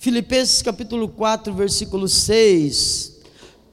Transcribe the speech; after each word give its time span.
Filipenses 0.00 0.62
capítulo 0.62 1.10
4, 1.10 1.52
versículo 1.52 2.08
6. 2.08 3.20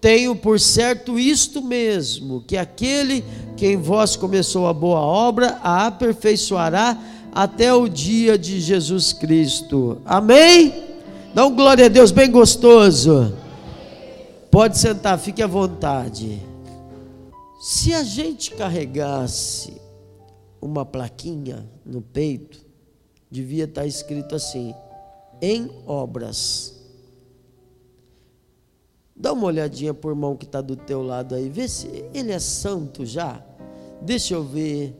Tenho 0.01 0.35
por 0.35 0.59
certo 0.59 1.17
isto 1.17 1.61
mesmo, 1.61 2.41
que 2.41 2.57
aquele 2.57 3.23
que 3.55 3.65
em 3.65 3.77
vós 3.77 4.17
começou 4.17 4.67
a 4.67 4.73
boa 4.73 4.99
obra, 4.99 5.57
a 5.63 5.87
aperfeiçoará 5.87 7.01
até 7.31 7.73
o 7.73 7.87
dia 7.87 8.37
de 8.37 8.59
Jesus 8.59 9.13
Cristo. 9.13 10.01
Amém? 10.03 10.83
Dá 11.33 11.45
um 11.45 11.55
glória 11.55 11.85
a 11.85 11.87
Deus 11.89 12.11
bem 12.11 12.29
gostoso. 12.29 13.33
Pode 14.51 14.77
sentar, 14.77 15.17
fique 15.17 15.41
à 15.41 15.47
vontade. 15.47 16.41
Se 17.61 17.93
a 17.93 18.03
gente 18.03 18.51
carregasse 18.51 19.81
uma 20.61 20.85
plaquinha 20.85 21.65
no 21.85 22.01
peito, 22.01 22.59
devia 23.31 23.63
estar 23.63 23.85
escrito 23.85 24.35
assim: 24.35 24.75
em 25.41 25.69
obras. 25.85 26.73
Dá 29.15 29.33
uma 29.33 29.47
olhadinha 29.47 29.93
por 29.93 30.13
mão 30.13 30.35
que 30.35 30.45
está 30.45 30.61
do 30.61 30.75
teu 30.75 31.01
lado 31.01 31.33
aí, 31.33 31.49
vê 31.49 31.67
se 31.67 32.05
ele 32.13 32.31
é 32.31 32.39
santo 32.39 33.05
já. 33.05 33.43
Deixa 34.01 34.35
eu 34.35 34.43
ver. 34.43 34.95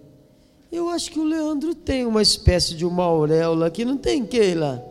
Eu 0.72 0.90
acho 0.90 1.12
que 1.12 1.20
o 1.20 1.24
Leandro 1.24 1.76
tem 1.76 2.06
uma 2.06 2.22
espécie 2.22 2.74
de 2.76 2.86
uma 2.86 3.04
auréola 3.04 3.68
aqui, 3.68 3.86
não 3.86 3.98
tem, 3.98 4.26
Keila? 4.26 4.84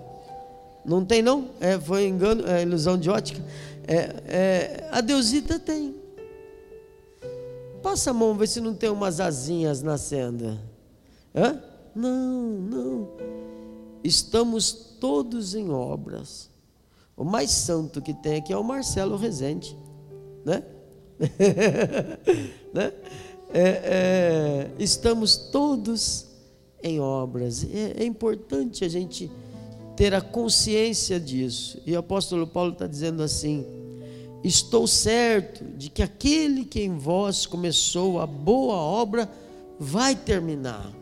Não 0.84 1.04
tem 1.04 1.20
não? 1.20 1.50
É, 1.60 1.78
foi 1.78 2.06
engano, 2.06 2.46
é 2.46 2.62
ilusão 2.62 2.96
de 2.96 3.10
ótica. 3.10 3.42
É, 3.86 3.94
é, 4.26 4.88
a 4.92 5.00
Deusita 5.00 5.58
tem. 5.58 5.94
Passa 7.82 8.10
a 8.10 8.14
mão, 8.14 8.34
vê 8.34 8.46
se 8.46 8.60
não 8.60 8.74
tem 8.74 8.88
umas 8.88 9.20
asinhas 9.20 9.82
nascendo. 9.82 10.58
Hã? 11.34 11.60
Não, 11.94 12.42
não. 12.60 13.08
Estamos 14.06 14.72
todos 15.00 15.54
em 15.54 15.70
obras. 15.70 16.48
O 17.16 17.24
mais 17.24 17.50
santo 17.50 18.00
que 18.00 18.14
tem 18.14 18.36
aqui 18.36 18.52
é 18.52 18.56
o 18.56 18.62
Marcelo 18.62 19.16
Rezende, 19.16 19.76
né? 20.44 20.62
né? 22.72 22.92
É, 23.52 23.60
é, 23.60 24.70
estamos 24.78 25.36
todos 25.36 26.26
em 26.82 27.00
obras. 27.00 27.64
É, 27.64 28.02
é, 28.02 28.04
importante 28.04 28.84
a 28.84 28.88
gente 28.88 29.30
ter 29.96 30.14
a 30.14 30.20
consciência 30.20 31.18
disso. 31.18 31.80
E 31.86 31.94
o 31.94 31.98
apóstolo 31.98 32.46
Paulo 32.46 32.72
está 32.72 32.86
dizendo 32.86 33.22
assim: 33.22 33.66
Estou 34.44 34.86
certo 34.86 35.64
de 35.76 35.90
que 35.90 36.02
aquele 36.02 36.64
que 36.64 36.80
em 36.80 36.96
vós 36.96 37.44
começou 37.44 38.20
a 38.20 38.26
boa 38.26 38.76
obra 38.76 39.28
vai 39.80 40.14
terminar, 40.14 40.92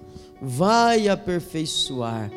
vai 0.41 1.09
aperfeiçoar, 1.09 2.31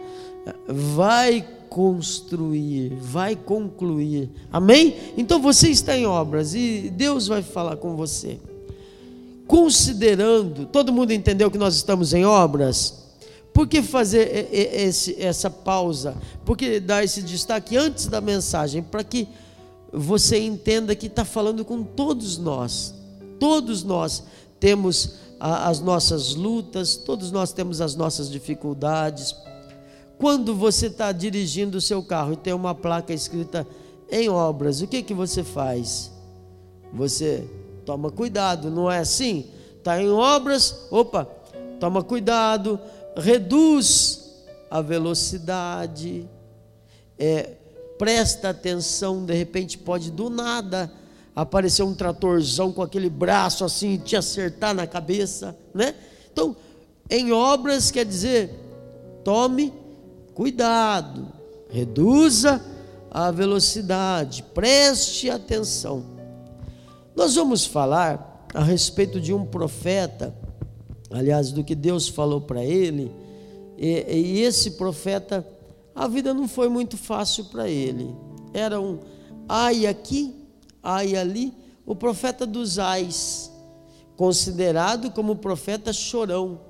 vai 0.68 1.46
construir, 1.70 2.94
vai 3.00 3.36
concluir. 3.36 4.30
Amém? 4.52 4.96
Então 5.18 5.42
você 5.42 5.70
está 5.70 5.98
em 5.98 6.06
obras 6.06 6.56
e 6.56 6.92
Deus 6.96 7.28
vai 7.28 7.42
falar 7.42 7.78
com 7.78 7.96
você. 7.96 8.40
Considerando, 9.46 10.66
todo 10.66 10.92
mundo 10.92 11.12
entendeu 11.12 11.50
que 11.50 11.58
nós 11.58 11.76
estamos 11.76 12.14
em 12.14 12.26
obras? 12.26 13.06
Por 13.54 13.68
que 13.68 13.82
fazer 13.82 14.50
esse, 14.52 15.22
essa 15.22 15.50
pausa? 15.50 16.16
Por 16.46 16.58
que 16.58 16.80
dar 16.80 17.04
esse 17.04 17.22
destaque 17.22 17.78
antes 17.78 18.08
da 18.08 18.22
mensagem? 18.22 18.84
Para 18.84 19.04
que 19.04 19.28
você 19.92 20.40
entenda 20.40 20.96
que 20.96 21.08
está 21.08 21.24
falando 21.24 21.64
com 21.64 21.82
todos 21.82 22.38
nós. 22.38 22.94
Todos 23.40 23.84
nós 23.84 24.24
temos 24.60 25.16
as 25.40 25.80
nossas 25.80 26.36
lutas, 26.36 26.96
todos 26.96 27.32
nós 27.32 27.52
temos 27.52 27.80
as 27.82 27.96
nossas 27.96 28.30
dificuldades 28.30 29.36
quando 30.18 30.56
você 30.56 30.88
está 30.88 31.12
dirigindo 31.12 31.78
o 31.78 31.82
seu 31.82 32.02
carro 32.02 32.34
e 32.34 32.38
tem 32.38 32.54
uma 32.54 32.74
placa 32.74 33.14
escrita 33.14 33.68
em 34.10 34.30
obras, 34.30 34.82
o 34.82 34.88
que, 34.88 35.04
que 35.04 35.14
você 35.14 35.44
faz? 35.44 36.12
Você 36.94 37.48
toma 37.86 38.10
cuidado, 38.10 38.72
não 38.72 38.92
é 38.92 39.00
assim? 39.00 39.48
Está 39.78 40.02
em 40.02 40.10
obras, 40.10 40.88
opa, 40.90 41.26
toma 41.80 42.04
cuidado, 42.04 42.80
reduz 43.16 44.46
a 44.70 44.82
velocidade, 44.82 46.28
é, 47.18 47.52
presta 47.98 48.50
atenção, 48.50 49.26
de 49.26 49.34
repente 49.34 49.78
pode 49.78 50.12
do 50.12 50.30
nada 50.30 50.92
aparecer 51.36 51.84
um 51.84 51.94
tratorzão 51.94 52.72
com 52.72 52.82
aquele 52.82 53.10
braço 53.10 53.64
assim 53.64 53.94
e 53.94 53.98
te 53.98 54.16
acertar 54.16 54.74
na 54.74 54.88
cabeça, 54.88 55.56
né? 55.74 55.94
Então, 56.32 56.56
em 57.10 57.32
obras 57.32 57.92
quer 57.92 58.06
dizer, 58.06 58.52
tome 59.24 59.72
cuidado, 60.38 61.34
reduza 61.68 62.64
a 63.10 63.32
velocidade, 63.32 64.44
preste 64.54 65.32
atenção. 65.32 66.06
Nós 67.16 67.34
vamos 67.34 67.66
falar 67.66 68.46
a 68.54 68.64
respeito 68.64 69.20
de 69.20 69.34
um 69.34 69.44
profeta, 69.44 70.36
aliás, 71.10 71.52
do 71.52 71.64
que 71.64 71.74
Deus 71.74 72.08
falou 72.08 72.40
para 72.40 72.64
ele, 72.64 73.12
e, 73.80 74.06
e, 74.08 74.42
esse 74.42 74.72
profeta, 74.72 75.44
a 75.96 76.08
vida 76.08 76.36
não 76.36 76.48
foi 76.48 76.70
muito 76.70 76.98
fácil 76.98 77.46
para 77.46 77.68
ele. 77.68 78.16
Era 78.54 78.80
um 78.80 79.00
ai 79.50 79.88
aqui, 79.88 80.36
ai 80.84 81.16
ali, 81.16 81.52
o 81.84 81.96
profeta 81.96 82.46
dos 82.46 82.78
ais, 82.78 83.52
considerado 84.16 85.10
como 85.10 85.38
profeta 85.38 85.92
chorão 85.92 86.67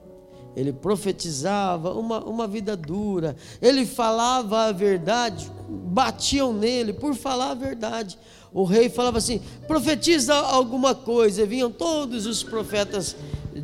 ele 0.56 0.74
profetizava 0.74 1.94
uma, 1.94 2.24
uma 2.24 2.48
vida 2.48 2.76
dura, 2.76 3.36
ele 3.62 3.86
falava 3.86 4.66
a 4.66 4.72
verdade, 4.72 5.52
batiam 5.68 6.54
nele 6.54 6.94
por 6.94 7.14
falar 7.14 7.52
a 7.52 7.56
verdade. 7.56 8.18
O 8.54 8.64
rei 8.64 8.90
falava 8.90 9.18
assim: 9.18 9.42
profetiza 9.68 10.34
alguma 10.34 10.96
coisa, 10.96 11.44
e 11.44 11.46
vinham 11.46 11.70
todos 11.70 12.26
os 12.26 12.42
profetas 12.42 13.16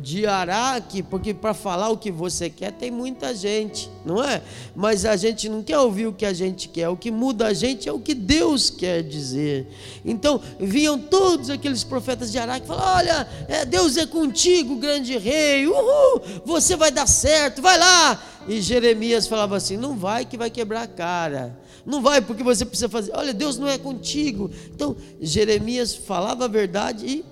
de 0.04 0.26
Araque, 0.26 1.02
porque 1.02 1.32
para 1.32 1.54
falar 1.54 1.88
o 1.88 1.96
que 1.96 2.10
você 2.10 2.50
quer 2.50 2.70
tem 2.72 2.90
muita 2.90 3.34
gente, 3.34 3.90
não 4.04 4.22
é? 4.22 4.42
Mas 4.76 5.06
a 5.06 5.16
gente 5.16 5.48
não 5.48 5.62
quer 5.62 5.78
ouvir 5.78 6.06
o 6.06 6.12
que 6.12 6.26
a 6.26 6.32
gente 6.34 6.68
quer, 6.68 6.90
o 6.90 6.96
que 6.96 7.10
muda 7.10 7.46
a 7.46 7.54
gente 7.54 7.88
é 7.88 7.92
o 7.92 7.98
que 7.98 8.14
Deus 8.14 8.68
quer 8.68 9.02
dizer. 9.02 9.66
Então 10.04 10.38
vinham 10.60 10.98
todos 10.98 11.48
aqueles 11.48 11.82
profetas 11.82 12.30
de 12.30 12.38
Araque 12.38 12.66
falavam: 12.66 12.96
Olha, 12.96 13.28
é, 13.48 13.64
Deus 13.64 13.96
é 13.96 14.04
contigo, 14.04 14.76
grande 14.76 15.16
rei, 15.16 15.66
uhul, 15.66 16.20
você 16.44 16.76
vai 16.76 16.92
dar 16.92 17.06
certo, 17.06 17.62
vai 17.62 17.78
lá. 17.78 18.22
E 18.46 18.60
Jeremias 18.60 19.26
falava 19.26 19.56
assim: 19.56 19.78
Não 19.78 19.96
vai 19.96 20.26
que 20.26 20.36
vai 20.36 20.50
quebrar 20.50 20.82
a 20.82 20.86
cara. 20.86 21.58
Não 21.86 22.02
vai 22.02 22.20
porque 22.20 22.42
você 22.42 22.66
precisa 22.66 22.90
fazer. 22.90 23.10
Olha, 23.14 23.32
Deus 23.32 23.56
não 23.56 23.68
é 23.68 23.78
contigo. 23.78 24.50
Então 24.74 24.94
Jeremias 25.18 25.94
falava 25.94 26.44
a 26.44 26.48
verdade 26.48 27.06
e 27.06 27.24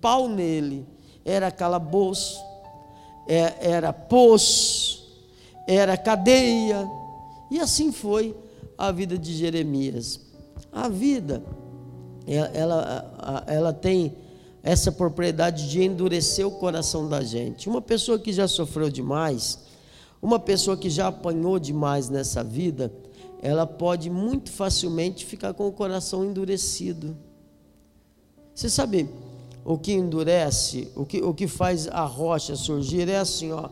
pau 0.00 0.28
nele 0.28 0.97
era 1.28 1.50
calabouço, 1.50 2.42
é, 3.26 3.54
era 3.60 3.92
poço, 3.92 5.06
era 5.66 5.96
cadeia, 5.96 6.88
e 7.50 7.60
assim 7.60 7.92
foi 7.92 8.34
a 8.76 8.90
vida 8.90 9.18
de 9.18 9.34
Jeremias. 9.34 10.20
A 10.72 10.88
vida, 10.88 11.42
ela, 12.26 13.44
ela 13.46 13.72
tem 13.72 14.16
essa 14.62 14.90
propriedade 14.90 15.68
de 15.68 15.82
endurecer 15.82 16.46
o 16.46 16.52
coração 16.52 17.08
da 17.08 17.22
gente. 17.22 17.68
Uma 17.68 17.82
pessoa 17.82 18.18
que 18.18 18.32
já 18.32 18.48
sofreu 18.48 18.88
demais, 18.88 19.58
uma 20.20 20.38
pessoa 20.38 20.76
que 20.76 20.88
já 20.88 21.08
apanhou 21.08 21.58
demais 21.58 22.08
nessa 22.08 22.42
vida, 22.42 22.92
ela 23.42 23.66
pode 23.66 24.10
muito 24.10 24.50
facilmente 24.50 25.24
ficar 25.26 25.52
com 25.52 25.68
o 25.68 25.72
coração 25.72 26.24
endurecido. 26.24 27.16
Você 28.54 28.68
sabe, 28.68 29.08
o 29.68 29.76
que 29.76 29.92
endurece, 29.92 30.88
o 30.96 31.04
que, 31.04 31.22
o 31.22 31.34
que 31.34 31.46
faz 31.46 31.86
a 31.88 32.02
rocha 32.02 32.56
surgir 32.56 33.06
é 33.06 33.18
assim, 33.18 33.52
ó, 33.52 33.68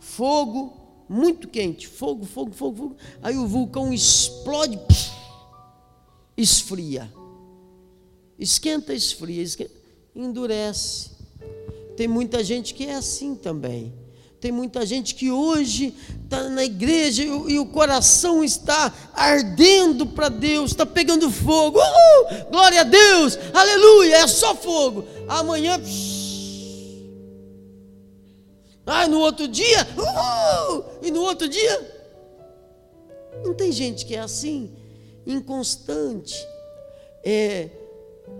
fogo 0.00 0.76
muito 1.08 1.46
quente, 1.46 1.86
fogo, 1.86 2.26
fogo, 2.26 2.50
fogo, 2.50 2.76
fogo. 2.76 2.96
Aí 3.22 3.36
o 3.36 3.46
vulcão 3.46 3.92
explode, 3.92 4.80
esfria. 6.36 7.08
Esquenta, 8.36 8.92
esfria, 8.92 9.40
esquenta, 9.40 9.70
endurece. 10.16 11.12
Tem 11.96 12.08
muita 12.08 12.42
gente 12.42 12.74
que 12.74 12.84
é 12.84 12.96
assim 12.96 13.36
também. 13.36 13.94
Tem 14.40 14.52
muita 14.52 14.84
gente 14.84 15.14
que 15.14 15.30
hoje 15.30 15.94
está 16.24 16.48
na 16.50 16.62
igreja 16.62 17.24
e 17.24 17.30
o, 17.30 17.50
e 17.50 17.58
o, 17.58 17.66
coração 17.66 18.44
está 18.44 18.92
ardendo 19.14 20.06
para 20.06 20.28
Deus, 20.28 20.72
está 20.72 20.84
pegando 20.84 21.30
fogo. 21.30 21.78
Uhul, 21.78 22.50
glória 22.50 22.82
a 22.82 22.84
Deus, 22.84 23.38
aleluia, 23.54 24.16
é 24.16 24.26
só 24.26 24.54
fogo. 24.54 25.04
Amanhã. 25.26 25.80
Ah, 28.84 29.08
no 29.08 29.20
outro 29.20 29.48
dia. 29.48 29.86
Uhul, 29.96 30.84
e 31.02 31.10
no 31.10 31.22
outro 31.22 31.48
dia. 31.48 31.94
Não 33.42 33.54
tem 33.54 33.72
gente 33.72 34.04
que 34.04 34.14
é 34.14 34.20
assim, 34.20 34.70
inconstante. 35.26 36.46
É, 37.24 37.70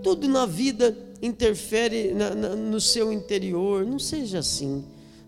tudo 0.03 0.27
na 0.27 0.45
vida 0.45 0.95
interfere 1.21 2.13
na, 2.13 2.35
na, 2.35 2.49
no 2.55 2.79
seu 2.79 3.11
interior. 3.11 3.83
Não 3.83 3.97
seja 3.97 4.39
assim. 4.39 4.85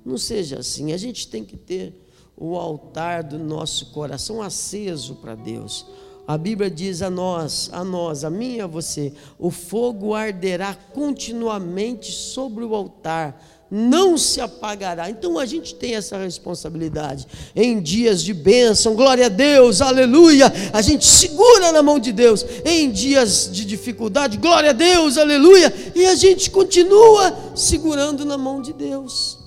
Não 0.09 0.17
seja 0.17 0.57
assim. 0.57 0.91
A 0.91 0.97
gente 0.97 1.27
tem 1.27 1.45
que 1.45 1.55
ter 1.55 1.93
o 2.35 2.55
altar 2.55 3.21
do 3.21 3.37
nosso 3.37 3.91
coração 3.91 4.41
aceso 4.41 5.13
para 5.15 5.35
Deus. 5.35 5.85
A 6.27 6.35
Bíblia 6.35 6.69
diz 6.69 7.03
a 7.03 7.11
nós, 7.11 7.69
a 7.71 7.83
nós, 7.83 8.23
a 8.23 8.29
mim 8.29 8.55
e 8.55 8.61
a 8.61 8.65
você: 8.65 9.13
o 9.37 9.51
fogo 9.51 10.15
arderá 10.15 10.73
continuamente 10.73 12.11
sobre 12.11 12.63
o 12.63 12.73
altar, 12.73 13.39
não 13.69 14.17
se 14.17 14.41
apagará. 14.41 15.11
Então 15.11 15.37
a 15.37 15.45
gente 15.45 15.75
tem 15.75 15.93
essa 15.93 16.17
responsabilidade. 16.17 17.27
Em 17.55 17.79
dias 17.79 18.23
de 18.23 18.33
bênção, 18.33 18.95
glória 18.95 19.27
a 19.27 19.29
Deus, 19.29 19.79
aleluia, 19.79 20.51
a 20.73 20.81
gente 20.81 21.05
segura 21.05 21.71
na 21.71 21.83
mão 21.83 21.99
de 21.99 22.11
Deus. 22.11 22.43
Em 22.65 22.89
dias 22.89 23.47
de 23.51 23.63
dificuldade, 23.63 24.37
glória 24.37 24.71
a 24.71 24.73
Deus, 24.73 25.19
aleluia, 25.19 25.71
e 25.93 26.03
a 26.07 26.15
gente 26.15 26.49
continua 26.49 27.53
segurando 27.55 28.25
na 28.25 28.39
mão 28.39 28.59
de 28.59 28.73
Deus. 28.73 29.38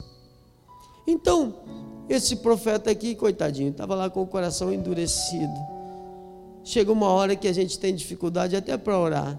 Então, 1.12 1.54
esse 2.08 2.36
profeta 2.36 2.90
aqui, 2.90 3.14
coitadinho, 3.14 3.70
estava 3.70 3.94
lá 3.94 4.10
com 4.10 4.22
o 4.22 4.26
coração 4.26 4.72
endurecido 4.72 5.72
chega 6.64 6.92
uma 6.92 7.08
hora 7.08 7.34
que 7.34 7.48
a 7.48 7.52
gente 7.52 7.78
tem 7.78 7.94
dificuldade 7.94 8.56
até 8.56 8.76
para 8.76 8.98
orar, 8.98 9.38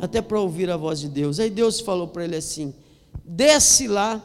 até 0.00 0.20
para 0.20 0.40
ouvir 0.40 0.70
a 0.70 0.76
voz 0.76 1.00
de 1.00 1.08
Deus. 1.08 1.40
Aí 1.40 1.50
Deus 1.50 1.80
falou 1.80 2.08
para 2.08 2.24
ele 2.24 2.36
assim: 2.36 2.74
desce 3.24 3.86
lá 3.86 4.22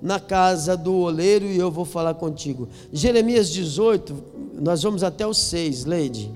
na 0.00 0.18
casa 0.18 0.76
do 0.76 0.94
oleiro 0.94 1.46
e 1.46 1.56
eu 1.56 1.70
vou 1.70 1.84
falar 1.84 2.14
contigo. 2.14 2.68
Jeremias 2.92 3.48
18, 3.50 4.24
nós 4.54 4.82
vamos 4.82 5.02
até 5.02 5.26
o 5.26 5.32
6, 5.32 5.84
Leide. 5.84 6.30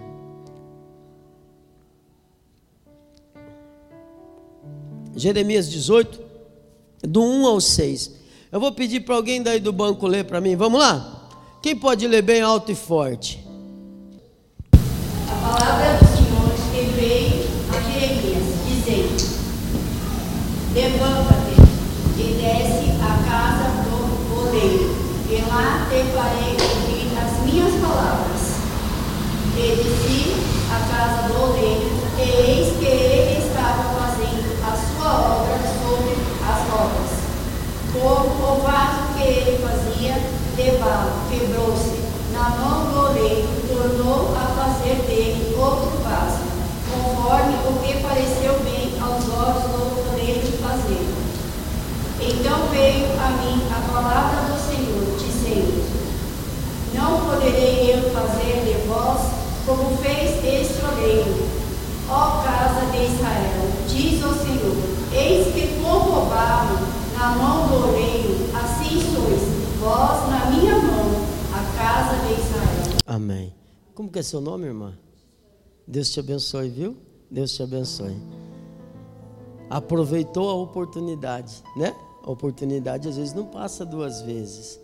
Jeremias 5.16 5.68
18, 5.70 6.20
do 7.02 7.22
1 7.22 7.46
ao 7.46 7.60
6. 7.60 8.15
Eu 8.56 8.60
vou 8.60 8.72
pedir 8.72 9.00
para 9.00 9.14
alguém 9.14 9.42
daí 9.42 9.60
do 9.60 9.70
banco 9.70 10.06
ler 10.06 10.24
para 10.24 10.40
mim. 10.40 10.56
Vamos 10.56 10.80
lá? 10.80 11.28
Quem 11.60 11.76
pode 11.76 12.08
ler 12.08 12.22
bem 12.22 12.40
alto 12.40 12.72
e 12.72 12.74
forte? 12.74 13.44
palavra 15.28 15.98
do 15.98 16.06
Senhor 16.16 16.54
que 16.72 16.80
veio 16.98 17.44
a 17.68 17.78
Jeremias, 17.82 18.44
dizendo: 18.66 19.20
Levanta-te 20.72 21.60
e 22.16 22.32
desce 22.40 22.96
à 23.02 23.28
casa 23.28 23.68
do 23.84 24.40
oleiro, 24.40 24.96
e 25.28 25.36
lá 25.50 25.86
te 25.90 26.02
farei 26.14 26.56
ouvir 26.56 27.12
as 27.18 27.44
minhas 27.44 27.74
palavras. 27.74 28.56
E 29.54 29.76
desci 29.76 30.34
à 30.72 30.78
casa 30.88 31.28
do 31.28 31.42
oleiro, 31.42 31.90
eis 32.18 32.74
que 32.78 32.86
ele 32.86 33.38
estava 33.38 33.82
fazendo 34.00 34.48
a 34.64 34.74
sua 34.74 35.42
obra 35.42 35.58
sobre 35.58 36.16
as 36.42 36.70
rodas. 36.70 37.16
O 38.06 38.60
vaso 38.62 39.14
que 39.16 39.22
ele 39.22 39.58
fazia 39.58 40.14
barro 40.78 41.10
quebrou-se 41.28 42.06
na 42.36 42.50
mão 42.50 42.92
do 42.92 43.00
oleiro, 43.08 43.48
tornou 43.66 44.36
a 44.36 44.46
fazer 44.54 44.96
dele 45.06 45.56
outro 45.58 45.90
vaso, 46.04 46.44
conforme 46.92 47.54
o 47.66 47.80
que 47.80 48.02
pareceu 48.02 48.60
bem 48.60 48.92
aos 49.00 49.24
olhos 49.32 49.62
do 49.72 50.12
oleiro 50.12 50.46
fazer. 50.60 51.06
Então 52.20 52.68
veio 52.70 53.06
a 53.18 53.30
mim 53.42 53.62
a 53.72 53.90
palavra 53.90 54.52
do 54.52 54.58
Senhor, 54.60 55.16
dizendo: 55.18 55.82
Não 56.92 57.20
poderei 57.20 57.94
eu 57.94 58.10
fazer 58.10 58.64
de 58.64 58.86
vós 58.86 59.20
como 59.64 59.96
fez 59.96 60.44
este 60.44 60.84
oleiro, 60.84 61.48
ó 62.10 62.42
casa 62.42 62.84
de 62.92 63.06
Israel, 63.06 63.72
diz 63.88 64.22
o 64.22 64.34
Senhor: 64.34 64.76
Eis 65.12 65.54
que 65.54 65.80
como 65.82 66.22
o 66.22 66.26
barro 66.26 66.78
na 67.18 67.30
mão 67.30 67.66
do 67.68 67.88
oleiro, 67.88 68.50
assim 68.54 69.00
sois 69.00 69.56
vós 69.80 70.28
na 70.28 70.50
minha 70.50 70.74
mão 70.74 71.26
casa 71.76 72.16
de 72.26 72.32
Israel. 72.32 72.98
Amém. 73.06 73.52
Como 73.96 74.10
que 74.10 74.18
é 74.18 74.22
seu 74.22 74.42
nome, 74.42 74.66
irmã? 74.66 74.92
Deus 75.86 76.10
te 76.10 76.20
abençoe, 76.20 76.68
viu? 76.68 76.98
Deus 77.30 77.54
te 77.54 77.62
abençoe. 77.62 78.14
Aproveitou 79.70 80.50
a 80.50 80.54
oportunidade, 80.54 81.62
né? 81.74 81.96
A 82.22 82.30
oportunidade 82.30 83.08
às 83.08 83.16
vezes 83.16 83.32
não 83.32 83.46
passa 83.46 83.86
duas 83.86 84.20
vezes. 84.20 84.78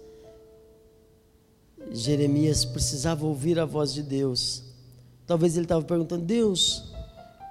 Jeremias 1.90 2.64
precisava 2.64 3.26
ouvir 3.26 3.58
a 3.58 3.66
voz 3.66 3.92
de 3.92 4.02
Deus. 4.02 4.62
Talvez 5.26 5.56
ele 5.56 5.66
estava 5.66 5.84
perguntando: 5.84 6.24
Deus, 6.24 6.90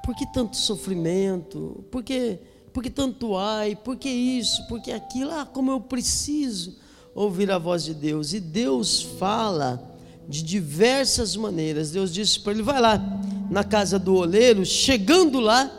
por 0.04 0.16
que 0.16 0.25
tanto 0.34 0.57
sofrimento? 0.57 1.86
Por 1.92 2.02
que, 2.02 2.40
por 2.74 2.81
que 2.81 2.90
tanto 2.90 3.38
ai? 3.38 3.75
Por 3.75 3.98
que 3.98 4.10
isso? 4.10 4.68
Por 4.68 4.81
que 4.81 4.92
aquilo? 4.92 5.30
Ah, 5.30 5.46
como 5.46 5.69
eu 5.69 5.80
preciso 5.80 6.80
ouvir 7.14 7.52
a 7.52 7.60
voz 7.60 7.84
de 7.84 7.94
Deus. 7.94 8.34
E 8.34 8.40
Deus 8.40 9.04
fala 9.04 9.91
de 10.27 10.44
diversas 10.44 11.35
maneiras. 11.35 11.91
Deus 11.91 12.13
disse 12.13 12.39
para 12.39 12.53
ele: 12.53 12.63
vai 12.63 12.79
lá 12.79 13.01
na 13.50 13.63
casa 13.63 14.00
do 14.00 14.15
oleiro, 14.15 14.65
chegando 14.65 15.39
lá, 15.39 15.69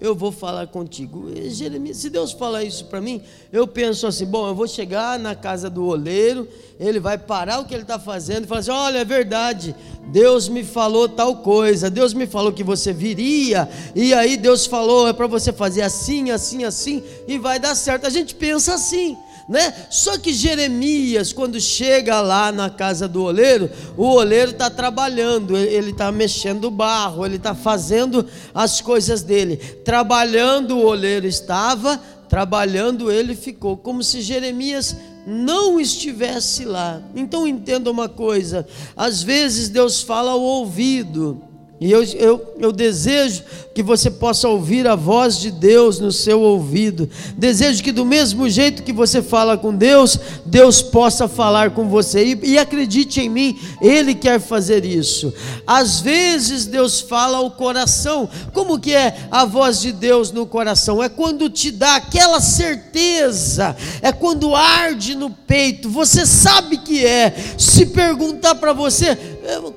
eu 0.00 0.14
vou 0.14 0.30
falar 0.30 0.66
contigo. 0.66 1.30
E 1.34 1.48
Jeremias, 1.50 1.96
se 1.96 2.10
Deus 2.10 2.32
fala 2.32 2.62
isso 2.62 2.84
para 2.86 3.00
mim, 3.00 3.22
eu 3.52 3.66
penso 3.66 4.06
assim: 4.06 4.26
bom, 4.26 4.46
eu 4.46 4.54
vou 4.54 4.68
chegar 4.68 5.18
na 5.18 5.34
casa 5.34 5.70
do 5.70 5.86
oleiro, 5.86 6.46
ele 6.78 7.00
vai 7.00 7.16
parar 7.16 7.60
o 7.60 7.64
que 7.64 7.74
ele 7.74 7.82
está 7.82 7.98
fazendo 7.98 8.44
e 8.44 8.46
falar 8.46 8.60
assim: 8.60 8.70
olha, 8.70 8.98
é 8.98 9.04
verdade, 9.04 9.74
Deus 10.08 10.48
me 10.48 10.62
falou 10.62 11.08
tal 11.08 11.36
coisa, 11.36 11.88
Deus 11.88 12.12
me 12.12 12.26
falou 12.26 12.52
que 12.52 12.62
você 12.62 12.92
viria, 12.92 13.68
e 13.94 14.12
aí 14.12 14.36
Deus 14.36 14.66
falou, 14.66 15.08
é 15.08 15.12
para 15.12 15.26
você 15.26 15.52
fazer 15.52 15.82
assim, 15.82 16.30
assim, 16.30 16.64
assim, 16.64 17.02
e 17.26 17.38
vai 17.38 17.58
dar 17.58 17.74
certo. 17.74 18.06
A 18.06 18.10
gente 18.10 18.34
pensa 18.34 18.74
assim 18.74 19.16
né? 19.48 19.86
Só 19.90 20.18
que 20.18 20.32
Jeremias, 20.32 21.32
quando 21.32 21.60
chega 21.60 22.20
lá 22.20 22.50
na 22.50 22.70
casa 22.70 23.06
do 23.06 23.22
oleiro, 23.22 23.70
o 23.96 24.06
oleiro 24.06 24.52
está 24.52 24.70
trabalhando, 24.70 25.56
ele 25.56 25.90
está 25.90 26.10
mexendo 26.10 26.64
o 26.66 26.70
barro, 26.70 27.24
ele 27.24 27.36
está 27.36 27.54
fazendo 27.54 28.26
as 28.54 28.80
coisas 28.80 29.22
dele. 29.22 29.56
Trabalhando 29.56 30.78
o 30.78 30.84
oleiro 30.84 31.26
estava, 31.26 32.00
trabalhando 32.28 33.12
ele 33.12 33.36
ficou, 33.36 33.76
como 33.76 34.02
se 34.02 34.20
Jeremias 34.20 34.96
não 35.26 35.80
estivesse 35.80 36.64
lá. 36.64 37.02
Então 37.14 37.46
entenda 37.46 37.90
uma 37.90 38.08
coisa: 38.08 38.66
às 38.96 39.22
vezes 39.22 39.68
Deus 39.68 40.02
fala 40.02 40.32
ao 40.32 40.40
ouvido 40.40 41.42
e 41.80 41.90
eu, 41.90 42.04
eu, 42.04 42.54
eu 42.60 42.72
desejo 42.72 43.42
que 43.74 43.82
você 43.82 44.08
possa 44.08 44.48
ouvir 44.48 44.86
a 44.86 44.94
voz 44.94 45.40
de 45.40 45.50
Deus 45.50 45.98
no 45.98 46.12
seu 46.12 46.40
ouvido. 46.40 47.10
Desejo 47.36 47.82
que, 47.82 47.90
do 47.90 48.04
mesmo 48.04 48.48
jeito 48.48 48.84
que 48.84 48.92
você 48.92 49.20
fala 49.20 49.58
com 49.58 49.74
Deus, 49.74 50.18
Deus 50.46 50.80
possa 50.80 51.26
falar 51.26 51.72
com 51.72 51.88
você. 51.88 52.24
E, 52.24 52.52
e 52.52 52.58
acredite 52.58 53.20
em 53.20 53.28
mim, 53.28 53.58
Ele 53.82 54.14
quer 54.14 54.40
fazer 54.40 54.84
isso. 54.84 55.34
Às 55.66 56.00
vezes 56.00 56.64
Deus 56.66 57.00
fala 57.00 57.38
ao 57.38 57.50
coração. 57.50 58.30
Como 58.52 58.78
que 58.78 58.94
é 58.94 59.26
a 59.28 59.44
voz 59.44 59.80
de 59.80 59.90
Deus 59.90 60.30
no 60.30 60.46
coração? 60.46 61.02
É 61.02 61.08
quando 61.08 61.50
te 61.50 61.72
dá 61.72 61.96
aquela 61.96 62.40
certeza, 62.40 63.76
é 64.00 64.12
quando 64.12 64.54
arde 64.54 65.16
no 65.16 65.28
peito. 65.28 65.90
Você 65.90 66.24
sabe 66.24 66.78
que 66.78 67.04
é. 67.04 67.34
Se 67.58 67.86
perguntar 67.86 68.54
para 68.54 68.72
você, 68.72 69.18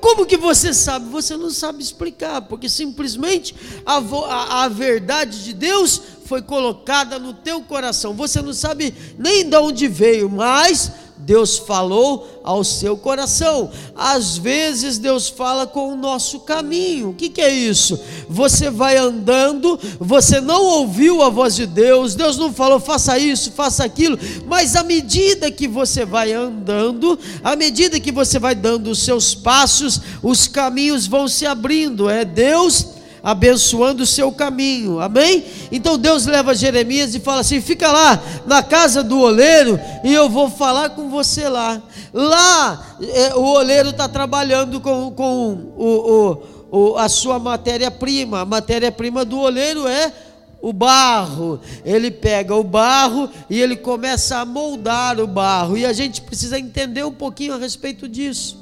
como 0.00 0.24
que 0.24 0.36
você 0.36 0.72
sabe? 0.72 1.08
Você 1.10 1.36
não 1.36 1.50
sabe 1.50 1.82
explicar, 1.82 2.42
porque 2.42 2.68
simplesmente 2.68 3.54
a, 3.84 3.98
a, 3.98 4.64
a, 4.64 4.68
verdade 4.68 5.44
de 5.44 5.52
Deus 5.52 6.00
foi 6.24 6.40
colocada 6.40 7.18
no 7.18 7.34
teu 7.34 7.60
coração. 7.62 8.14
Você 8.14 8.40
não 8.40 8.54
sabe 8.54 8.94
nem 9.18 9.48
de 9.48 9.56
onde 9.56 9.86
veio, 9.86 10.30
mas 10.30 10.90
Deus 11.20 11.58
falou 11.58 12.40
ao 12.42 12.64
seu 12.64 12.96
coração. 12.96 13.70
Às 13.94 14.38
vezes 14.38 14.98
Deus 14.98 15.28
fala 15.28 15.66
com 15.66 15.92
o 15.92 15.96
nosso 15.96 16.40
caminho. 16.40 17.10
O 17.10 17.14
que, 17.14 17.28
que, 17.28 17.40
é 17.40 17.52
isso? 17.52 17.98
Você 18.28 18.70
vai 18.70 18.96
andando, 18.96 19.78
você 19.98 20.40
não 20.40 20.62
ouviu 20.64 21.22
a 21.22 21.28
voz 21.28 21.54
de 21.54 21.66
Deus, 21.66 22.14
Deus 22.14 22.36
não 22.36 22.52
falou 22.52 22.80
faça 22.80 23.18
isso, 23.18 23.52
faça 23.52 23.84
aquilo, 23.84 24.18
mas 24.46 24.76
à 24.76 24.82
medida 24.82 25.50
que 25.50 25.68
você 25.68 26.04
vai 26.04 26.32
andando, 26.32 27.18
à 27.42 27.54
medida 27.56 28.00
que 28.00 28.12
você 28.12 28.38
vai 28.38 28.54
dando 28.54 28.90
os 28.90 29.00
seus 29.00 29.34
passos, 29.34 30.00
os 30.22 30.46
caminhos 30.48 31.06
vão 31.06 31.28
se 31.28 31.46
abrindo. 31.46 32.08
É 32.08 32.24
Deus 32.24 32.97
abençoando 33.22 34.02
o 34.02 34.06
seu 34.06 34.30
caminho, 34.32 35.00
amém? 35.00 35.44
Então 35.70 35.98
Deus 35.98 36.26
leva 36.26 36.54
Jeremias 36.54 37.14
e 37.14 37.20
fala 37.20 37.40
assim: 37.40 37.60
fica 37.60 37.90
lá 37.90 38.22
na 38.46 38.62
casa 38.62 39.02
do 39.02 39.18
oleiro 39.20 39.78
e 40.04 40.12
eu 40.12 40.28
vou 40.28 40.48
falar 40.50 40.90
com 40.90 41.08
você 41.08 41.48
lá. 41.48 41.82
Lá 42.12 42.96
é, 43.00 43.34
o 43.34 43.42
oleiro 43.42 43.90
está 43.90 44.08
trabalhando 44.08 44.80
com, 44.80 45.10
com 45.10 45.52
o, 45.76 46.42
o, 46.70 46.90
o 46.92 46.96
a 46.96 47.08
sua 47.08 47.38
matéria-prima, 47.38 48.40
a 48.40 48.44
matéria-prima 48.44 49.24
do 49.24 49.38
oleiro 49.38 49.86
é 49.86 50.12
o 50.60 50.72
barro, 50.72 51.60
ele 51.84 52.10
pega 52.10 52.54
o 52.54 52.64
barro 52.64 53.30
e 53.48 53.60
ele 53.60 53.76
começa 53.76 54.38
a 54.38 54.44
moldar 54.44 55.20
o 55.20 55.26
barro, 55.26 55.76
e 55.76 55.86
a 55.86 55.92
gente 55.92 56.20
precisa 56.20 56.58
entender 56.58 57.04
um 57.04 57.12
pouquinho 57.12 57.54
a 57.54 57.58
respeito 57.58 58.08
disso. 58.08 58.58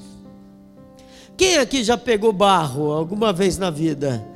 Quem 1.36 1.56
aqui 1.58 1.84
já 1.84 1.96
pegou 1.96 2.32
barro 2.32 2.92
alguma 2.92 3.32
vez 3.32 3.58
na 3.58 3.70
vida? 3.70 4.36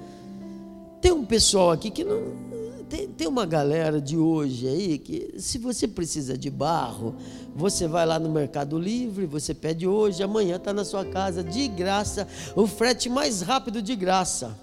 Tem 1.01 1.13
um 1.13 1.25
pessoal 1.25 1.71
aqui 1.71 1.91
que 1.91 2.05
não 2.05 2.51
tem, 2.91 3.07
tem 3.07 3.29
uma 3.29 3.47
galera 3.47 4.01
de 4.01 4.19
hoje 4.19 4.67
aí 4.67 4.99
que, 4.99 5.35
se 5.39 5.59
você 5.59 5.87
precisa 5.87 6.37
de 6.37 6.51
barro, 6.51 7.15
você 7.55 7.87
vai 7.87 8.05
lá 8.05 8.19
no 8.19 8.29
Mercado 8.29 8.77
Livre, 8.77 9.27
você 9.27 9.55
pede 9.55 9.87
hoje, 9.87 10.23
amanhã 10.23 10.57
está 10.57 10.73
na 10.73 10.85
sua 10.85 11.05
casa, 11.05 11.45
de 11.45 11.69
graça, 11.69 12.27
o 12.57 12.67
frete 12.67 13.09
mais 13.09 13.43
rápido 13.43 13.81
de 13.81 13.95
graça, 13.95 14.59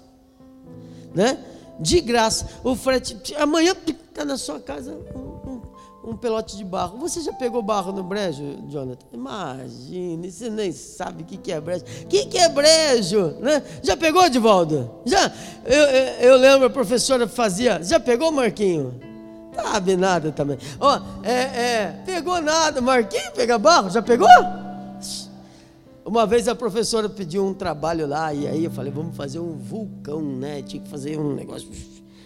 né? 1.14 1.42
De 1.80 2.00
graça, 2.02 2.46
o 2.62 2.74
frete, 2.76 3.34
amanhã 3.36 3.74
está 3.86 4.26
na 4.26 4.36
sua 4.36 4.60
casa 4.60 4.98
um 6.08 6.16
pelote 6.16 6.56
de 6.56 6.64
barro. 6.64 6.98
Você 6.98 7.20
já 7.20 7.32
pegou 7.32 7.62
barro 7.62 7.92
no 7.92 8.02
brejo, 8.02 8.42
Jonathan? 8.68 9.06
Imagine, 9.12 10.30
você 10.30 10.48
nem 10.48 10.72
sabe 10.72 11.22
o 11.22 11.26
que 11.26 11.52
é 11.52 11.60
brejo. 11.60 11.84
O 12.02 12.06
que 12.06 12.38
é 12.38 12.48
brejo? 12.48 13.36
Né? 13.40 13.62
Já 13.82 13.96
pegou, 13.96 14.28
Divaldo? 14.28 14.90
Já? 15.04 15.30
Eu, 15.64 15.78
eu, 15.78 16.04
eu, 16.30 16.36
lembro, 16.36 16.66
a 16.66 16.70
professora 16.70 17.28
fazia. 17.28 17.82
Já 17.82 18.00
pegou, 18.00 18.32
Marquinho? 18.32 18.98
Sabe 19.54 19.96
nada 19.96 20.32
também. 20.32 20.56
Ó, 20.80 20.98
é, 21.22 21.32
é, 21.32 22.02
pegou 22.06 22.40
nada. 22.40 22.80
Marquinho 22.80 23.30
pega 23.32 23.58
barro? 23.58 23.90
Já 23.90 24.00
pegou? 24.00 24.28
Uma 26.06 26.24
vez 26.24 26.48
a 26.48 26.54
professora 26.54 27.06
pediu 27.06 27.44
um 27.44 27.52
trabalho 27.52 28.06
lá, 28.06 28.32
e 28.32 28.48
aí 28.48 28.64
eu 28.64 28.70
falei, 28.70 28.90
vamos 28.90 29.14
fazer 29.14 29.40
um 29.40 29.58
vulcão, 29.58 30.22
né? 30.22 30.62
Tinha 30.62 30.82
que 30.82 30.88
fazer 30.88 31.18
um 31.18 31.34
negócio, 31.34 31.68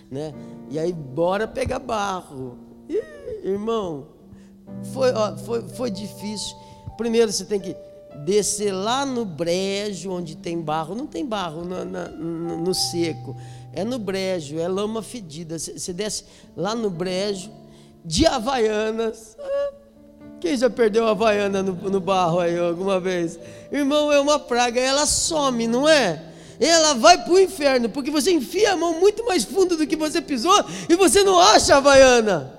né? 0.09 0.33
E 0.71 0.79
aí, 0.79 0.93
bora 0.93 1.49
pegar 1.49 1.81
barro. 1.81 2.72
Irmão, 3.43 4.09
foi, 4.93 5.13
ó, 5.13 5.37
foi, 5.37 5.63
foi 5.69 5.91
difícil. 5.91 6.57
Primeiro 6.97 7.33
você 7.33 7.45
tem 7.45 7.61
que 7.61 7.77
descer 8.25 8.73
lá 8.73 9.05
no 9.05 9.25
brejo 9.25 10.11
onde 10.11 10.37
tem 10.37 10.61
barro. 10.61 10.95
Não 10.95 11.07
tem 11.07 11.25
barro 11.25 11.65
no, 11.65 11.85
no, 11.85 12.57
no 12.59 12.75
seco, 12.75 13.37
é 13.73 13.85
no 13.85 13.99
brejo, 13.99 14.59
é 14.59 14.69
lama 14.69 15.03
fedida. 15.03 15.59
Você 15.59 15.93
desce 15.93 16.25
lá 16.57 16.75
no 16.75 16.91
brejo 16.91 17.51
de 18.05 18.27
Havaianas. 18.27 19.37
Quem 20.41 20.57
já 20.57 20.69
perdeu 20.69 21.07
a 21.07 21.13
Havaiana 21.13 21.63
no, 21.63 21.73
no 21.73 22.01
barro 22.01 22.41
aí 22.41 22.59
alguma 22.59 22.99
vez? 22.99 23.39
Irmão, 23.71 24.13
é 24.13 24.21
uma 24.21 24.39
praga, 24.39 24.81
ela 24.81 25.07
some, 25.07 25.67
não 25.67 25.89
é? 25.89 26.31
ela 26.61 26.95
vai 26.95 27.19
para 27.23 27.33
o 27.33 27.41
inferno, 27.41 27.89
porque 27.89 28.11
você 28.11 28.31
enfia 28.31 28.73
a 28.73 28.77
mão 28.77 29.01
muito 29.01 29.25
mais 29.25 29.45
fundo 29.45 29.77
do 29.77 29.87
que 29.87 29.97
você 29.97 30.21
pisou 30.21 30.65
e 30.89 30.95
você 30.95 31.25
não 31.25 31.39
acha 31.39 31.75
a 31.75 31.79
Havaiana. 31.79 32.52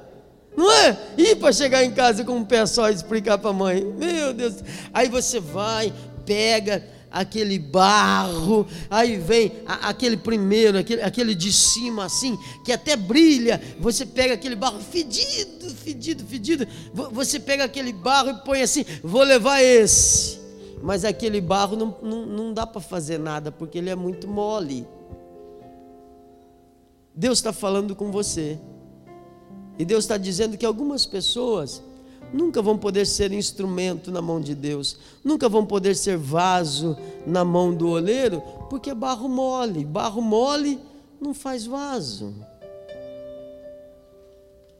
Não 0.55 0.71
é? 0.71 0.97
E 1.17 1.35
para 1.35 1.51
chegar 1.51 1.83
em 1.83 1.91
casa 1.91 2.23
com 2.23 2.35
um 2.35 2.45
pé 2.45 2.65
só 2.65 2.89
e 2.89 2.93
explicar 2.93 3.37
para 3.37 3.49
a 3.49 3.53
mãe. 3.53 3.83
Meu 3.83 4.33
Deus. 4.33 4.55
Aí 4.93 5.09
você 5.09 5.39
vai, 5.39 5.91
pega 6.25 6.83
aquele 7.13 7.59
barro, 7.59 8.65
aí 8.89 9.17
vem 9.17 9.51
aquele 9.67 10.17
primeiro, 10.17 10.79
aquele, 10.79 11.03
aquele 11.03 11.35
de 11.35 11.53
cima 11.53 12.05
assim, 12.05 12.37
que 12.65 12.71
até 12.71 12.95
brilha. 12.95 13.61
Você 13.79 14.05
pega 14.05 14.33
aquele 14.33 14.55
barro 14.55 14.79
fedido, 14.79 15.69
fedido, 15.69 16.25
fedido. 16.25 16.67
Você 17.11 17.39
pega 17.39 17.63
aquele 17.63 17.93
barro 17.93 18.31
e 18.31 18.45
põe 18.45 18.61
assim: 18.61 18.83
vou 19.03 19.23
levar 19.23 19.61
esse. 19.61 20.41
Mas 20.81 21.05
aquele 21.05 21.39
barro 21.39 21.77
não, 21.77 21.97
não, 22.01 22.25
não 22.25 22.53
dá 22.53 22.67
para 22.67 22.81
fazer 22.81 23.17
nada, 23.17 23.51
porque 23.51 23.77
ele 23.77 23.89
é 23.89 23.95
muito 23.95 24.27
mole. 24.27 24.85
Deus 27.15 27.37
está 27.37 27.53
falando 27.53 27.95
com 27.95 28.11
você. 28.11 28.59
E 29.77 29.85
Deus 29.85 30.03
está 30.03 30.17
dizendo 30.17 30.57
que 30.57 30.65
algumas 30.65 31.05
pessoas 31.05 31.81
nunca 32.33 32.61
vão 32.61 32.77
poder 32.77 33.05
ser 33.05 33.31
instrumento 33.31 34.11
na 34.11 34.21
mão 34.21 34.41
de 34.41 34.55
Deus, 34.55 34.97
nunca 35.23 35.47
vão 35.47 35.65
poder 35.65 35.95
ser 35.95 36.17
vaso 36.17 36.97
na 37.25 37.45
mão 37.45 37.73
do 37.73 37.89
oleiro, 37.89 38.41
porque 38.69 38.89
é 38.89 38.95
barro 38.95 39.29
mole. 39.29 39.85
Barro 39.85 40.21
mole 40.21 40.79
não 41.21 41.33
faz 41.33 41.65
vaso. 41.65 42.33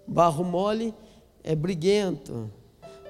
Barro 0.08 0.44
mole 0.44 0.94
é 1.44 1.56
briguento. 1.56 2.50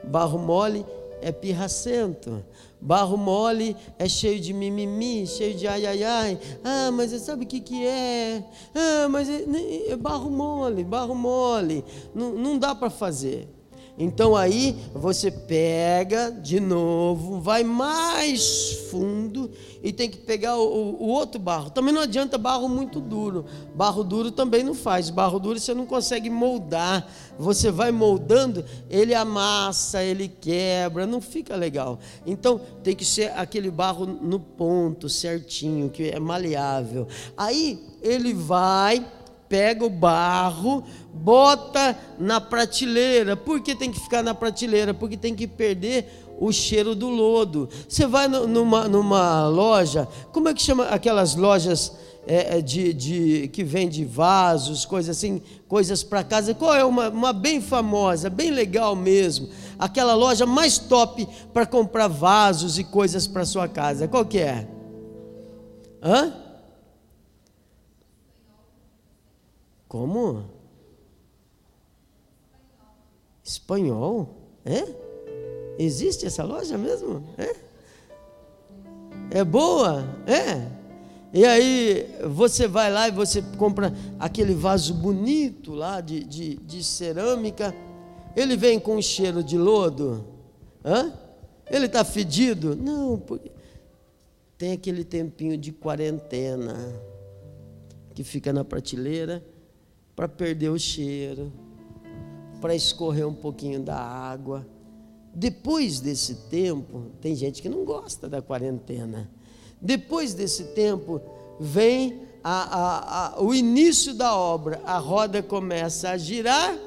Barro 0.04 0.38
mole 0.38 0.86
é 1.02 1.03
pirracento. 1.32 2.44
Barro 2.80 3.18
mole 3.18 3.78
é 3.98 4.10
cheio 4.10 4.40
de 4.40 4.52
mimimi, 4.52 5.26
cheio 5.26 5.56
de 5.56 5.68
ai 5.68 5.86
ai 5.86 6.04
ai. 6.04 6.40
Ah, 6.64 6.92
mas 6.92 7.12
você 7.12 7.20
sabe 7.20 7.46
o 7.46 7.48
que, 7.48 7.62
que 7.62 7.86
é? 7.86 8.44
Ah, 8.76 9.08
mas 9.10 9.30
é, 9.30 9.46
é 9.88 9.96
barro 9.96 10.30
mole, 10.30 10.84
barro 10.84 11.16
mole. 11.16 11.86
Não, 12.14 12.34
não 12.34 12.58
dá 12.58 12.76
para 12.76 12.90
fazer. 12.90 13.48
Então 13.98 14.36
aí 14.36 14.76
você 14.94 15.30
pega 15.30 16.32
de 16.32 16.60
novo, 16.60 17.40
vai 17.40 17.64
mais 17.64 18.88
fundo 18.90 19.52
e 19.84 19.92
tem 19.92 20.10
que 20.10 20.18
pegar 20.18 20.58
o, 20.58 20.96
o, 20.96 21.10
outro 21.10 21.38
barro. 21.38 21.70
Também 21.70 21.94
não 21.94 22.02
adianta 22.02 22.38
barro 22.38 22.70
muito 22.70 23.02
duro. 23.02 23.46
Barro 23.76 24.02
duro 24.02 24.32
também 24.32 24.64
não 24.64 24.74
faz. 24.74 25.10
Barro 25.10 25.40
duro 25.40 25.60
você 25.60 25.74
não 25.74 25.86
consegue 25.86 26.30
moldar. 26.30 27.06
Você 27.38 27.70
vai 27.70 27.92
moldando, 27.92 28.64
ele 28.90 29.14
amassa, 29.14 30.02
ele 30.02 30.30
quebra, 30.30 31.06
não 31.06 31.20
fica 31.20 31.56
legal. 31.58 32.00
Então 32.26 32.62
tem 32.82 32.96
que 32.96 33.04
ser 33.04 33.34
aquele 33.36 33.70
barro 33.70 34.06
no 34.06 34.40
ponto, 34.40 35.10
certinho, 35.10 35.90
que 35.90 36.10
é 36.10 36.20
maleável. 36.20 37.06
Aí 37.36 37.84
ele 38.02 38.34
vai 38.34 39.06
pega 39.50 39.86
o 39.86 39.90
barro, 39.90 40.84
bota 41.14 41.96
na 42.18 42.42
prateleira. 42.42 43.36
Por 43.36 43.62
que 43.62 43.76
tem 43.76 43.92
que 43.92 44.00
ficar 44.00 44.24
na 44.24 44.34
prateleira? 44.34 44.96
Porque 44.96 45.16
tem 45.16 45.36
que 45.36 45.46
perder 45.46 46.24
o 46.44 46.52
cheiro 46.52 46.94
do 46.94 47.08
lodo. 47.08 47.70
Você 47.88 48.06
vai 48.06 48.28
numa, 48.28 48.88
numa 48.88 49.48
loja, 49.48 50.08
como 50.32 50.50
é 50.50 50.54
que 50.54 50.62
chama 50.62 50.86
aquelas 50.88 51.36
lojas 51.36 51.94
é, 52.28 52.58
é, 52.58 52.62
de, 52.62 52.94
de, 52.94 53.48
que 53.48 53.64
vende 53.64 54.04
vasos, 54.04 54.86
coisas 54.86 55.16
assim, 55.16 55.42
coisas 55.70 56.04
para 56.04 56.24
casa? 56.24 56.54
Qual 56.54 56.74
é 56.74 56.84
uma, 56.84 57.10
uma 57.10 57.32
bem 57.32 57.62
famosa, 57.62 58.30
bem 58.30 58.52
legal 58.52 58.94
mesmo? 58.94 59.48
Aquela 59.80 60.16
loja 60.16 60.46
mais 60.46 60.78
top 60.78 61.26
para 61.54 61.66
comprar 61.66 62.08
vasos 62.10 62.78
e 62.78 62.84
coisas 62.84 63.26
para 63.26 63.46
sua 63.46 63.70
casa. 63.70 64.08
Qual 64.08 64.26
que 64.26 64.40
é? 64.40 64.68
Hã? 66.02 66.34
Como? 69.88 70.44
Espanhol? 73.42 74.28
É? 74.66 75.03
Existe 75.78 76.26
essa 76.26 76.44
loja 76.44 76.78
mesmo? 76.78 77.24
É? 77.38 77.56
É 79.40 79.44
boa? 79.44 80.04
É? 80.28 80.68
E 81.34 81.44
aí 81.46 82.08
você 82.30 82.68
vai 82.68 82.92
lá 82.92 83.08
e 83.08 83.12
você 83.12 83.42
compra 83.58 83.92
aquele 84.20 84.54
vaso 84.54 84.94
bonito 84.94 85.74
lá 85.74 86.00
de, 86.00 86.24
de, 86.24 86.56
de 86.58 86.84
cerâmica. 86.84 87.74
Ele 88.36 88.56
vem 88.56 88.80
com 88.80 89.02
cheiro 89.02 89.44
de 89.44 89.58
lodo? 89.58 90.24
Hã? 90.86 91.12
Ele 91.70 91.88
está 91.88 92.04
fedido? 92.04 92.76
Não, 92.76 93.18
porque 93.18 93.52
tem 94.58 94.74
aquele 94.74 95.04
tempinho 95.04 95.58
de 95.58 95.72
quarentena 95.72 96.76
que 98.14 98.24
fica 98.24 98.54
na 98.54 98.64
prateleira 98.64 99.44
para 100.16 100.28
perder 100.28 100.70
o 100.70 100.78
cheiro, 100.78 101.52
para 102.62 102.76
escorrer 102.76 103.28
um 103.28 103.34
pouquinho 103.34 103.82
da 103.82 103.98
água. 103.98 104.66
Depois 105.34 106.00
desse 106.00 106.36
tempo, 106.50 107.08
tem 107.20 107.36
gente 107.36 107.62
que 107.62 107.70
não 107.70 107.84
gosta 107.84 108.30
da 108.30 108.42
quarentena. 108.42 109.30
Depois 109.82 110.34
desse 110.34 110.66
tempo, 110.76 111.20
vem 111.60 112.22
a, 112.44 112.52
a, 112.52 113.28
a, 113.38 113.42
o 113.42 113.54
início 113.54 114.14
da 114.14 114.36
obra, 114.36 114.82
a 114.86 114.98
roda 114.98 115.42
começa 115.42 116.10
a 116.10 116.18
girar. 116.18 116.78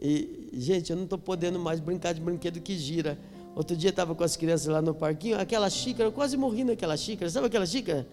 E, 0.00 0.50
gente, 0.52 0.90
eu 0.90 0.96
não 0.96 1.04
estou 1.04 1.18
podendo 1.18 1.58
mais 1.58 1.80
brincar 1.80 2.12
de 2.12 2.20
brinquedo 2.20 2.60
que 2.60 2.78
gira. 2.78 3.18
Outro 3.56 3.76
dia 3.76 3.90
estava 3.90 4.14
com 4.14 4.22
as 4.22 4.36
crianças 4.36 4.66
lá 4.66 4.82
no 4.82 4.94
parquinho, 4.94 5.40
aquela 5.40 5.70
xícara, 5.70 6.08
eu 6.08 6.12
quase 6.12 6.36
morri 6.36 6.62
naquela 6.62 6.96
xícara, 6.96 7.30
sabe 7.30 7.46
aquela 7.46 7.64
xícara? 7.64 8.06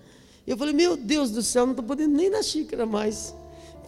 Eu 0.48 0.58
falei, 0.58 0.74
meu 0.74 0.96
Deus 0.96 1.32
do 1.32 1.42
céu, 1.42 1.66
não 1.66 1.74
estou 1.74 1.86
podendo 1.86 2.16
nem 2.16 2.30
na 2.30 2.42
xícara 2.42 2.86
mais. 2.86 3.36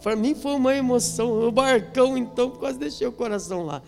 Para 0.02 0.14
mim 0.14 0.34
foi 0.34 0.52
uma 0.52 0.74
emoção. 0.74 1.48
O 1.48 1.50
barcão, 1.50 2.16
então, 2.16 2.50
quase 2.50 2.78
deixei 2.78 3.06
o 3.06 3.12
coração 3.12 3.64
lá. 3.64 3.82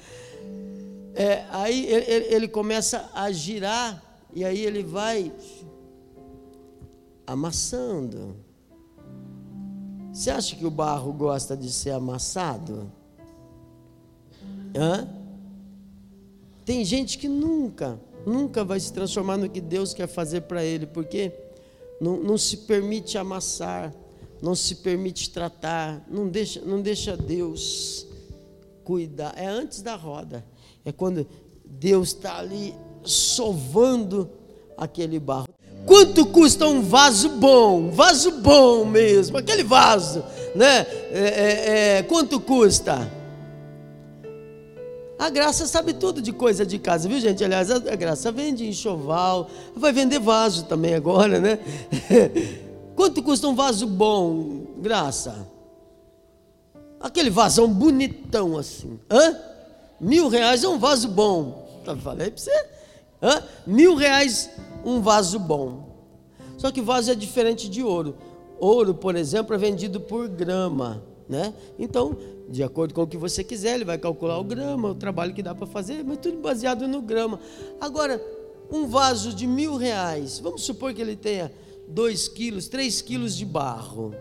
É, 1.19 1.45
aí 1.51 1.85
ele, 1.87 2.35
ele 2.35 2.49
começa 2.49 3.11
a 3.13 3.31
girar, 3.33 4.03
e 4.33 4.45
aí 4.45 4.65
ele 4.65 4.83
vai 4.83 5.33
amassando. 7.27 8.37
Você 10.13 10.31
acha 10.31 10.55
que 10.55 10.65
o 10.65 10.71
barro 10.71 11.13
gosta 11.13 11.57
de 11.57 11.73
ser 11.73 11.91
amassado? 11.91 12.91
Hã? 14.77 15.09
Tem 16.65 16.85
gente 16.85 17.19
que 17.19 17.29
nunca, 17.29 17.99
nunca 18.25 18.65
vai 18.65 18.79
se 18.79 18.93
transformar 18.93 19.37
no 19.37 19.51
que 19.51 19.61
Deus 19.61 19.93
quer 19.93 20.07
fazer 20.07 20.43
para 20.43 20.65
ele, 20.65 20.87
porque 20.87 21.33
não, 22.01 22.17
não 22.17 22.39
se 22.39 22.59
permite 22.59 23.19
amassar 23.19 23.93
não 24.41 24.55
se 24.55 24.77
permite 24.77 25.31
tratar, 25.31 26.05
não 26.09 26.29
deixa, 26.29 26.61
não 26.61 26.81
deixa 26.81 27.17
Deus 27.17 28.07
cuidar. 28.85 29.35
É 29.37 29.47
antes 29.47 29.83
da 29.83 29.97
roda, 29.97 30.45
é 30.89 30.93
quando 30.93 31.27
Deus 31.65 32.09
está 32.09 32.39
ali 32.39 32.75
sovando 33.05 34.31
aquele 34.77 35.19
barro. 35.19 35.49
Quanto 35.87 36.27
custa 36.27 36.67
um 36.67 36.83
vaso 36.83 37.31
bom? 37.31 37.91
Vaso 37.91 38.31
bom 38.41 38.85
mesmo, 38.85 39.39
aquele 39.39 39.65
vaso, 39.65 40.23
né? 40.55 40.87
É, 41.11 41.19
é, 41.21 41.99
é, 41.99 42.03
quanto 42.03 42.39
custa? 42.39 43.11
A 45.19 45.31
graça 45.31 45.67
sabe 45.67 45.95
tudo 45.95 46.23
de 46.23 46.33
coisa 46.33 46.65
de 46.65 46.79
casa, 46.79 47.09
viu 47.09 47.19
gente? 47.19 47.43
Aliás, 47.43 47.71
a 47.71 47.97
graça 47.97 48.31
vende 48.31 48.69
enxoval, 48.69 49.51
vai 49.75 49.93
vender 49.93 50.21
vaso 50.21 50.65
também 50.67 50.95
agora, 50.95 51.41
né? 51.41 51.59
Quanto 52.95 53.23
custa 53.23 53.49
um 53.49 53.55
vaso 53.55 53.87
bom, 53.87 54.67
graça? 54.79 55.47
Aquele 57.01 57.31
vasão 57.31 57.69
bonitão 57.69 58.59
assim. 58.59 58.99
Hã? 59.11 59.48
Mil 60.01 60.29
reais 60.29 60.65
é 60.65 60.69
um 60.69 60.79
vaso 60.79 61.09
bom. 61.09 61.81
Tá, 61.85 61.97
falei 61.97 62.31
para 62.31 62.41
você. 62.41 62.67
Hã? 63.23 63.43
Mil 63.67 63.95
reais 63.95 64.51
um 64.85 65.01
vaso 65.01 65.39
bom. 65.39 65.89
Só 66.57 66.71
que 66.71 66.81
vaso 66.81 67.11
é 67.11 67.15
diferente 67.15 67.69
de 67.69 67.83
ouro. 67.83 68.17
Ouro, 68.59 68.95
por 68.95 69.17
exemplo, 69.17 69.55
é 69.55 69.59
vendido 69.59 70.01
por 70.01 70.29
grama. 70.29 71.03
Né? 71.29 71.53
Então, 71.79 72.17
de 72.49 72.63
acordo 72.63 72.95
com 72.95 73.03
o 73.03 73.07
que 73.07 73.17
você 73.17 73.45
quiser, 73.45 73.75
ele 73.75 73.85
vai 73.85 73.99
calcular 73.99 74.39
o 74.39 74.45
grama, 74.45 74.91
o 74.91 74.95
trabalho 74.95 75.35
que 75.35 75.43
dá 75.43 75.55
para 75.55 75.67
fazer, 75.67 76.03
mas 76.05 76.19
tudo 76.19 76.39
baseado 76.39 76.89
no 76.89 77.03
grama. 77.03 77.39
Agora, 77.81 78.23
um 78.71 78.87
vaso 78.87 79.33
de 79.35 79.47
mil 79.47 79.77
reais, 79.77 80.39
vamos 80.39 80.63
supor 80.63 80.95
que 80.95 81.01
ele 81.01 81.17
tenha 81.17 81.53
dois 81.87 82.29
quilos, 82.29 82.69
três 82.69 83.03
quilos 83.03 83.37
de 83.37 83.45
barro. 83.45 84.15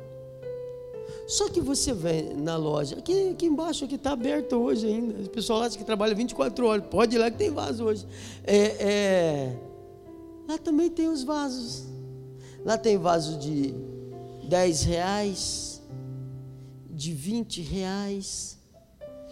Só 1.27 1.49
que 1.49 1.59
você 1.59 1.91
vem 1.91 2.33
na 2.35 2.55
loja, 2.55 2.97
aqui, 2.97 3.31
aqui 3.31 3.47
embaixo 3.47 3.83
aqui 3.83 3.95
está 3.95 4.11
aberto 4.11 4.55
hoje 4.55 4.87
ainda. 4.87 5.23
O 5.23 5.29
pessoal 5.29 5.61
acha 5.61 5.77
que 5.77 5.83
trabalha 5.83 6.15
24 6.15 6.65
horas. 6.65 6.85
Pode 6.89 7.17
ir 7.17 7.19
lá 7.19 7.29
que 7.29 7.37
tem 7.37 7.51
vaso 7.51 7.83
hoje. 7.83 8.07
É, 8.45 8.57
é, 8.57 9.57
lá 10.47 10.57
também 10.57 10.89
tem 10.89 11.09
os 11.09 11.23
vasos. 11.23 11.83
Lá 12.63 12.77
tem 12.77 12.97
vaso 12.97 13.37
de 13.39 13.73
10 14.47 14.83
reais, 14.83 15.81
de 16.89 17.11
20 17.11 17.61
reais. 17.61 18.57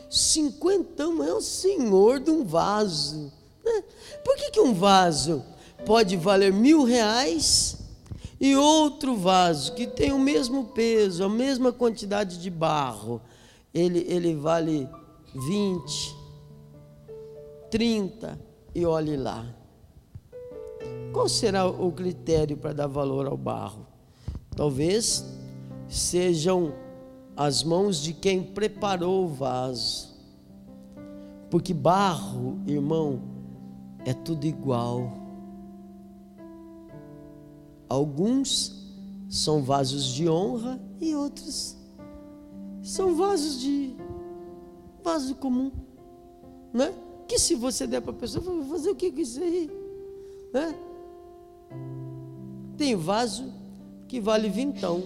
Cinquentão 0.10 1.24
é 1.24 1.34
o 1.34 1.40
senhor 1.40 2.20
de 2.20 2.30
um 2.30 2.44
vaso. 2.44 3.32
Né? 3.64 3.84
Por 4.22 4.36
que, 4.36 4.52
que 4.52 4.60
um 4.60 4.74
vaso 4.74 5.42
pode 5.86 6.18
valer 6.18 6.52
mil 6.52 6.84
reais 6.84 7.85
e 8.40 8.56
outro 8.56 9.16
vaso 9.16 9.74
que 9.74 9.88
tem 9.88 10.12
o 10.12 10.20
mesmo 10.20 10.66
peso, 10.66 11.24
a 11.24 11.30
mesma 11.30 11.72
quantidade 11.72 12.40
de 12.40 12.50
barro, 12.50 13.22
ele, 13.74 14.06
ele 14.10 14.36
vale 14.36 14.90
20, 15.34 16.16
30 17.72 18.40
e 18.74 18.86
olhe 18.86 19.16
lá. 19.16 19.46
Qual 21.14 21.30
será 21.30 21.66
o 21.66 21.92
critério 21.92 22.58
para 22.58 22.74
dar 22.74 22.88
valor 22.88 23.26
ao 23.26 23.38
barro? 23.38 23.88
Talvez 24.56 25.26
sejam 25.88 26.74
as 27.38 27.64
mãos 27.64 28.02
de 28.02 28.14
quem 28.14 28.44
preparou 28.44 29.26
o 29.26 29.30
vaso. 29.30 30.14
Porque 31.50 31.74
barro, 31.74 32.60
irmão, 32.68 33.22
é 34.06 34.14
tudo 34.14 34.46
igual 34.46 35.25
Alguns 37.88 38.84
são 39.30 39.62
vasos 39.62 40.06
de 40.06 40.30
honra 40.30 40.80
e 41.00 41.16
outros 41.16 41.76
são 42.82 43.16
vasos 43.16 43.60
de 43.60 43.96
vaso 45.04 45.36
comum, 45.36 45.72
né? 46.72 46.94
Que 47.28 47.40
se 47.40 47.56
você 47.56 47.88
der 47.88 48.02
para 48.02 48.12
a 48.12 48.16
pessoa, 48.16 48.44
vai 48.44 48.70
fazer 48.70 48.90
o 48.92 48.96
que 48.96 49.12
com 49.12 49.20
isso 49.20 49.42
aí, 49.42 49.72
né? 50.54 50.76
Tem 52.78 52.96
vaso 52.96 53.52
que 54.08 54.20
vale 54.20 54.50
vintão 54.50 55.04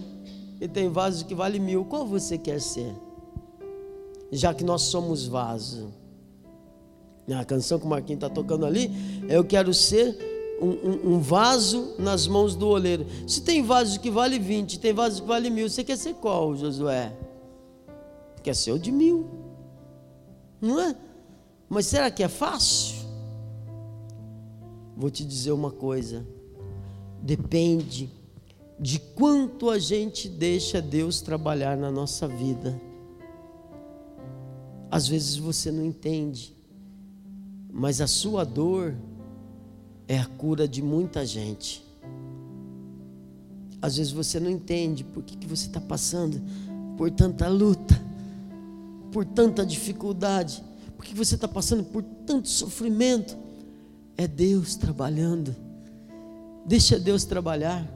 e 0.60 0.68
tem 0.68 0.90
vaso 0.90 1.26
que 1.26 1.34
vale 1.34 1.60
mil. 1.60 1.86
Qual 1.86 2.06
você 2.06 2.38
quer 2.38 2.60
ser? 2.60 2.94
Já 4.32 4.54
que 4.54 4.64
nós 4.64 4.84
somos 4.84 5.26
vaso. 5.26 5.94
A 7.38 7.46
canção 7.46 7.80
que 7.80 7.86
o 7.86 7.90
Marquinhos 7.90 8.18
está 8.18 8.30
tocando 8.30 8.66
ali, 8.66 8.92
eu 9.30 9.46
quero 9.46 9.74
ser 9.74 10.18
um, 10.62 11.16
um, 11.16 11.20
vaso 11.20 11.96
nas 11.98 12.28
mãos 12.28 12.56
do 12.56 12.68
oleiro. 12.68 13.06
Se 13.28 13.42
tem 13.42 13.64
vaso 13.64 14.00
que 14.00 14.10
vale 14.10 14.38
20, 14.38 14.80
tem 14.80 14.94
vaso 14.94 15.22
que 15.22 15.28
vale 15.28 15.50
mil, 15.50 15.70
você 15.70 15.84
quer 15.84 15.98
ser 15.98 16.16
qual, 16.16 16.56
Josué? 16.56 17.16
Quer 18.44 18.56
ser 18.56 18.72
o 18.72 18.80
de 18.80 18.92
mil, 18.92 19.30
não 20.62 20.80
é? 20.80 20.96
Mas 21.68 21.86
será 21.86 22.10
que 22.10 22.24
é 22.24 22.28
fácil? 22.28 22.98
Vou 24.96 25.10
te 25.10 25.24
dizer 25.24 25.52
uma 25.52 25.72
coisa: 25.72 26.26
depende 27.22 28.10
de 28.80 29.00
quanto 29.00 29.70
a 29.70 29.78
gente 29.78 30.30
deixa 30.30 30.82
Deus 30.82 31.22
trabalhar 31.22 31.78
na 31.78 31.92
nossa 31.92 32.28
vida. 32.28 32.80
Às 34.90 35.08
vezes 35.08 35.36
você 35.36 35.72
não 35.72 35.86
entende, 35.86 36.56
mas 37.72 38.02
a 38.02 38.08
sua 38.08 38.44
dor 38.44 38.96
é 40.10 40.18
a 40.18 40.26
cura 40.26 40.68
de 40.68 40.82
muita 40.82 41.24
gente. 41.24 41.86
Às 43.80 43.98
vezes 43.98 44.12
você 44.12 44.40
não 44.40 44.50
entende 44.50 45.04
por 45.04 45.22
que, 45.22 45.38
que 45.38 45.46
você 45.46 45.68
está 45.68 45.80
passando 45.80 46.42
por 46.98 47.12
tanta 47.12 47.48
luta, 47.48 47.96
por 49.12 49.24
tanta 49.24 49.64
dificuldade, 49.64 50.64
por 50.98 51.06
que 51.06 51.14
você 51.14 51.36
está 51.36 51.48
passando 51.48 51.84
por 51.84 52.02
tanto 52.26 52.50
sofrimento. 52.50 53.38
É 54.18 54.28
Deus 54.28 54.76
trabalhando. 54.76 55.56
Deixa 56.66 57.00
Deus 57.00 57.24
trabalhar. 57.24 57.88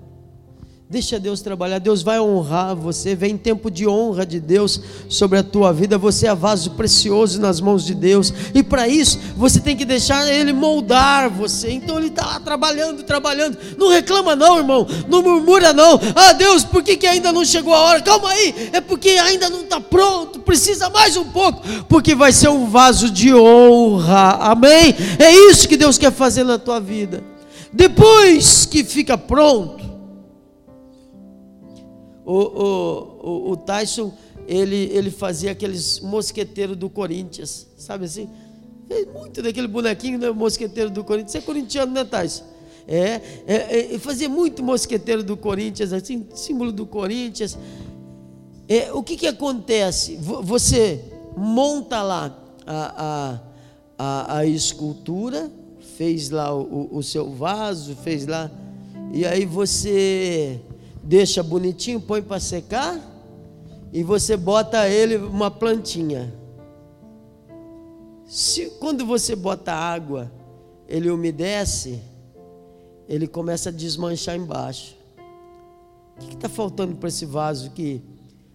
Deixa 0.89 1.17
Deus 1.17 1.41
trabalhar, 1.41 1.79
Deus 1.79 2.03
vai 2.03 2.19
honrar 2.19 2.75
você. 2.75 3.15
Vem 3.15 3.35
tempo 3.35 3.71
de 3.71 3.87
honra 3.87 4.25
de 4.25 4.39
Deus 4.39 4.79
sobre 5.09 5.39
a 5.39 5.43
tua 5.43 5.73
vida. 5.73 5.97
Você 5.97 6.27
é 6.27 6.35
vaso 6.35 6.71
precioso 6.71 7.41
nas 7.41 7.59
mãos 7.59 7.83
de 7.83 7.95
Deus, 7.95 8.31
e 8.53 8.61
para 8.61 8.87
isso 8.87 9.17
você 9.35 9.59
tem 9.59 9.75
que 9.75 9.85
deixar 9.85 10.29
Ele 10.31 10.53
moldar 10.53 11.31
você. 11.31 11.71
Então 11.71 11.97
Ele 11.97 12.09
está 12.09 12.25
lá 12.25 12.39
trabalhando, 12.39 13.01
trabalhando. 13.03 13.57
Não 13.77 13.89
reclama, 13.89 14.35
não, 14.35 14.57
irmão. 14.57 14.85
Não 15.09 15.23
murmura, 15.23 15.73
não. 15.73 15.99
Ah, 16.15 16.33
Deus, 16.33 16.63
por 16.63 16.83
que, 16.83 16.95
que 16.95 17.07
ainda 17.07 17.31
não 17.31 17.43
chegou 17.43 17.73
a 17.73 17.79
hora? 17.79 18.01
Calma 18.01 18.29
aí, 18.29 18.69
é 18.71 18.81
porque 18.81 19.09
ainda 19.09 19.49
não 19.49 19.61
está 19.61 19.79
pronto. 19.79 20.39
Precisa 20.41 20.89
mais 20.89 21.17
um 21.17 21.25
pouco, 21.25 21.63
porque 21.89 22.13
vai 22.13 22.31
ser 22.31 22.49
um 22.49 22.69
vaso 22.69 23.09
de 23.09 23.33
honra. 23.33 24.37
Amém? 24.41 24.93
É 25.17 25.31
isso 25.49 25.67
que 25.67 25.77
Deus 25.77 25.97
quer 25.97 26.11
fazer 26.11 26.43
na 26.43 26.59
tua 26.59 26.79
vida. 26.79 27.23
Depois 27.71 28.67
que 28.67 28.83
fica 28.83 29.17
pronto, 29.17 29.82
o, 32.25 32.37
o, 32.37 33.51
o, 33.51 33.57
Tyson, 33.57 34.13
ele, 34.47 34.89
ele 34.93 35.11
fazia 35.11 35.51
aqueles 35.51 35.99
mosqueteiros 35.99 36.77
do 36.77 36.89
Corinthians, 36.89 37.67
sabe 37.77 38.05
assim? 38.05 38.29
Fez 38.87 39.07
muito 39.11 39.41
daquele 39.41 39.67
bonequinho, 39.67 40.17
né, 40.17 40.29
mosqueteiro 40.31 40.89
do 40.89 41.03
Corinthians. 41.03 41.31
Você 41.31 41.37
é 41.39 41.41
corintiano, 41.41 41.91
né, 41.91 42.03
Tyson? 42.03 42.43
É, 42.87 43.21
é, 43.47 43.95
é, 43.95 43.99
fazia 43.99 44.27
muito 44.27 44.61
mosqueteiro 44.61 45.23
do 45.23 45.37
Corinthians, 45.37 45.93
assim, 45.93 46.27
símbolo 46.33 46.71
do 46.71 46.85
Corinthians. 46.85 47.57
É, 48.67 48.91
o 48.93 49.01
que, 49.03 49.15
que 49.15 49.27
acontece? 49.27 50.17
Você 50.17 51.03
monta 51.35 52.01
lá 52.01 52.37
a, 52.65 53.03
a, 53.03 53.39
a, 53.97 54.37
a 54.39 54.45
escultura, 54.45 55.51
fez 55.97 56.29
lá 56.29 56.53
o, 56.53 56.89
o 56.91 57.03
seu 57.03 57.29
vaso, 57.29 57.95
fez 57.95 58.25
lá, 58.25 58.49
e 59.13 59.25
aí 59.25 59.45
você 59.45 60.59
deixa 61.03 61.43
bonitinho, 61.43 61.99
põe 61.99 62.21
para 62.21 62.39
secar 62.39 62.99
e 63.91 64.01
você 64.01 64.37
bota 64.37 64.87
ele 64.87 65.17
uma 65.17 65.51
plantinha. 65.51 66.33
Se 68.25 68.67
quando 68.79 69.05
você 69.05 69.35
bota 69.35 69.73
água, 69.73 70.31
ele 70.87 71.09
umedece, 71.11 72.01
ele 73.07 73.27
começa 73.27 73.69
a 73.69 73.71
desmanchar 73.71 74.35
embaixo. 74.35 74.95
O 76.15 76.25
que 76.25 76.35
está 76.35 76.47
faltando 76.47 76.95
para 76.95 77.09
esse 77.09 77.25
vaso 77.25 77.71
que 77.71 78.01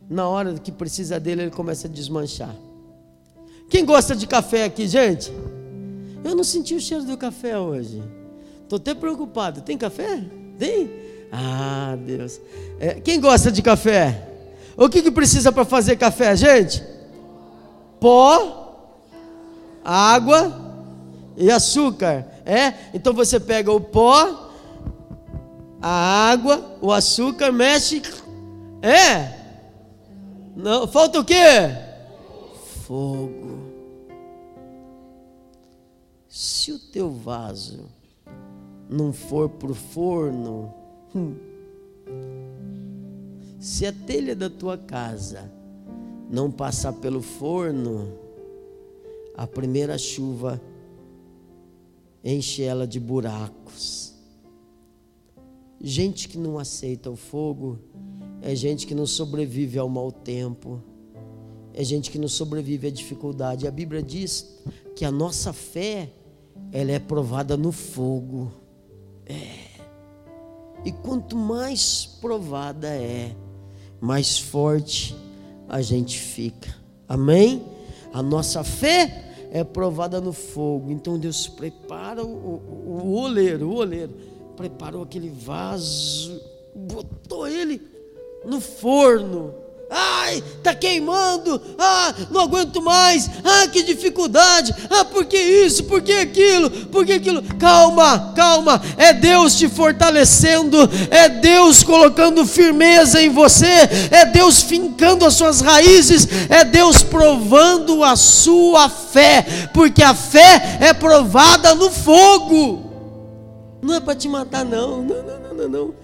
na 0.08 0.26
hora 0.26 0.54
que 0.54 0.72
precisa 0.72 1.20
dele 1.20 1.42
ele 1.42 1.50
começa 1.50 1.87
a 1.87 1.90
desmanchar? 1.90 2.54
Quem 3.68 3.84
gosta 3.84 4.16
de 4.16 4.26
café 4.26 4.64
aqui, 4.64 4.88
gente? 4.88 5.30
Eu 6.24 6.34
não 6.34 6.42
senti 6.42 6.74
o 6.74 6.80
cheiro 6.80 7.04
do 7.04 7.16
café 7.16 7.58
hoje. 7.58 8.02
Estou 8.62 8.78
até 8.78 8.94
preocupado. 8.94 9.61
Tem 9.61 9.76
café? 9.76 10.24
Tem? 10.58 10.90
Ah, 11.31 11.97
Deus. 11.99 12.41
É, 12.81 12.95
quem 12.95 13.21
gosta 13.21 13.51
de 13.51 13.62
café? 13.62 14.29
O 14.77 14.88
que, 14.88 15.03
que 15.03 15.11
precisa 15.11 15.51
para 15.51 15.64
fazer 15.64 15.97
café, 15.97 16.35
gente? 16.37 16.83
Pó, 18.01 18.99
água 19.85 20.53
e 21.37 21.51
açúcar. 21.51 22.27
É? 22.45 22.73
Então 22.95 23.12
você 23.12 23.38
pega 23.38 23.73
o 23.73 23.81
pó, 23.81 24.51
a 25.83 26.31
água, 26.31 26.77
o 26.81 26.93
açúcar, 26.93 27.53
mexe. 27.53 28.03
É? 28.81 29.37
Não, 30.57 30.87
falta 30.87 31.21
o 31.21 31.25
quê? 31.25 31.35
Fogo. 32.87 33.59
Se 36.29 36.73
o 36.73 36.79
teu 36.79 37.11
vaso 37.11 37.87
não 38.88 39.12
for 39.12 39.49
para 39.49 39.71
o 39.71 39.75
forno, 39.75 40.73
Hum. 41.14 41.35
Se 43.59 43.87
a 43.87 43.92
telha 43.92 44.37
da 44.37 44.49
tua 44.49 44.79
casa 44.79 45.51
não 46.31 46.51
passar 46.51 46.92
pelo 46.92 47.21
forno, 47.21 48.12
a 49.35 49.47
primeira 49.47 49.97
chuva 49.99 50.61
enche 52.23 52.62
ela 52.62 52.87
de 52.87 53.01
buracos. 53.01 54.14
Gente 55.81 56.29
que 56.29 56.37
não 56.37 56.59
aceita 56.59 57.11
o 57.11 57.16
fogo 57.16 57.79
é 58.42 58.55
gente 58.55 58.87
que 58.87 58.94
não 58.94 59.07
sobrevive 59.07 59.79
ao 59.79 59.88
mau 59.88 60.11
tempo, 60.11 60.83
é 61.73 61.83
gente 61.85 62.11
que 62.11 62.18
não 62.18 62.29
sobrevive 62.29 62.88
à 62.88 62.90
dificuldade. 62.90 63.66
A 63.66 63.71
Bíblia 63.71 64.03
diz 64.03 64.61
que 64.97 65.05
a 65.05 65.11
nossa 65.11 65.53
fé 65.53 66.11
ela 66.73 66.90
é 66.90 66.99
provada 66.99 67.57
no 67.57 67.71
fogo. 67.73 68.53
É. 69.27 69.67
E 70.88 70.92
quanto 70.92 71.37
mais 71.37 72.07
provada 72.18 72.88
é, 72.88 73.37
mais 74.01 74.38
forte 74.38 75.14
a 75.68 75.83
gente 75.83 76.18
fica. 76.18 76.74
Amém? 77.07 77.62
A 78.11 78.22
nossa 78.22 78.64
fé 78.64 79.48
é 79.53 79.62
provada 79.62 80.18
no 80.18 80.33
fogo. 80.33 80.90
Então 80.90 81.18
Deus 81.18 81.46
prepara 81.46 82.24
o, 82.24 82.31
o, 82.31 83.03
o 83.05 83.20
oleiro, 83.20 83.68
o 83.68 83.74
oleiro 83.74 84.14
preparou 84.57 85.03
aquele 85.03 85.29
vaso, 85.29 86.40
botou 86.74 87.46
ele 87.46 87.83
no 88.46 88.59
forno 88.59 89.53
Ai, 90.29 90.45
tá 90.62 90.75
queimando. 90.75 91.61
Ah, 91.79 92.14
não 92.31 92.43
aguento 92.43 92.83
mais. 92.83 93.31
Ah, 93.43 93.67
que 93.67 93.83
dificuldade. 93.83 94.75
Ah, 94.91 95.03
por 95.03 95.25
que 95.25 95.38
isso? 95.38 95.85
Por 95.85 96.03
que 96.03 96.12
aquilo? 96.12 96.71
Por 96.71 97.07
que 97.07 97.14
aquilo? 97.14 97.43
Calma, 97.59 98.35
calma. 98.37 98.81
É 98.99 99.14
Deus 99.14 99.57
te 99.57 99.69
fortalecendo. 99.69 100.79
É 101.11 101.31
Deus 101.31 101.83
colocando 101.83 102.45
firmeza 102.45 103.23
em 103.23 103.31
você. 103.31 103.88
É 104.11 104.27
Deus 104.27 104.61
fincando 104.62 105.25
as 105.25 105.33
suas 105.33 105.62
raízes. 105.62 106.29
É 106.51 106.62
Deus 106.62 107.03
provando 107.03 108.05
a 108.05 108.14
sua 108.14 108.91
fé. 108.91 109.71
Porque 109.73 110.03
a 110.03 110.14
fé 110.14 110.79
é 110.79 110.93
provada 110.93 111.75
no 111.75 111.91
fogo. 111.91 112.85
Não 113.81 113.95
é 113.95 114.01
para 114.01 114.14
te 114.14 114.29
matar, 114.29 114.64
não. 114.64 115.03
Não, 115.03 115.23
não, 115.23 115.41
não, 115.41 115.55
não. 115.55 115.69
não. 115.69 115.95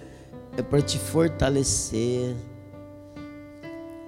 É 0.57 0.63
para 0.63 0.81
te 0.81 0.97
fortalecer 0.97 2.35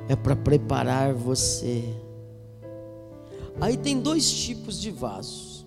é 0.09 0.15
para 0.15 0.35
preparar 0.35 1.13
você. 1.13 1.83
Aí 3.59 3.75
tem 3.75 3.99
dois 3.99 4.31
tipos 4.31 4.79
de 4.79 4.91
vasos. 4.91 5.65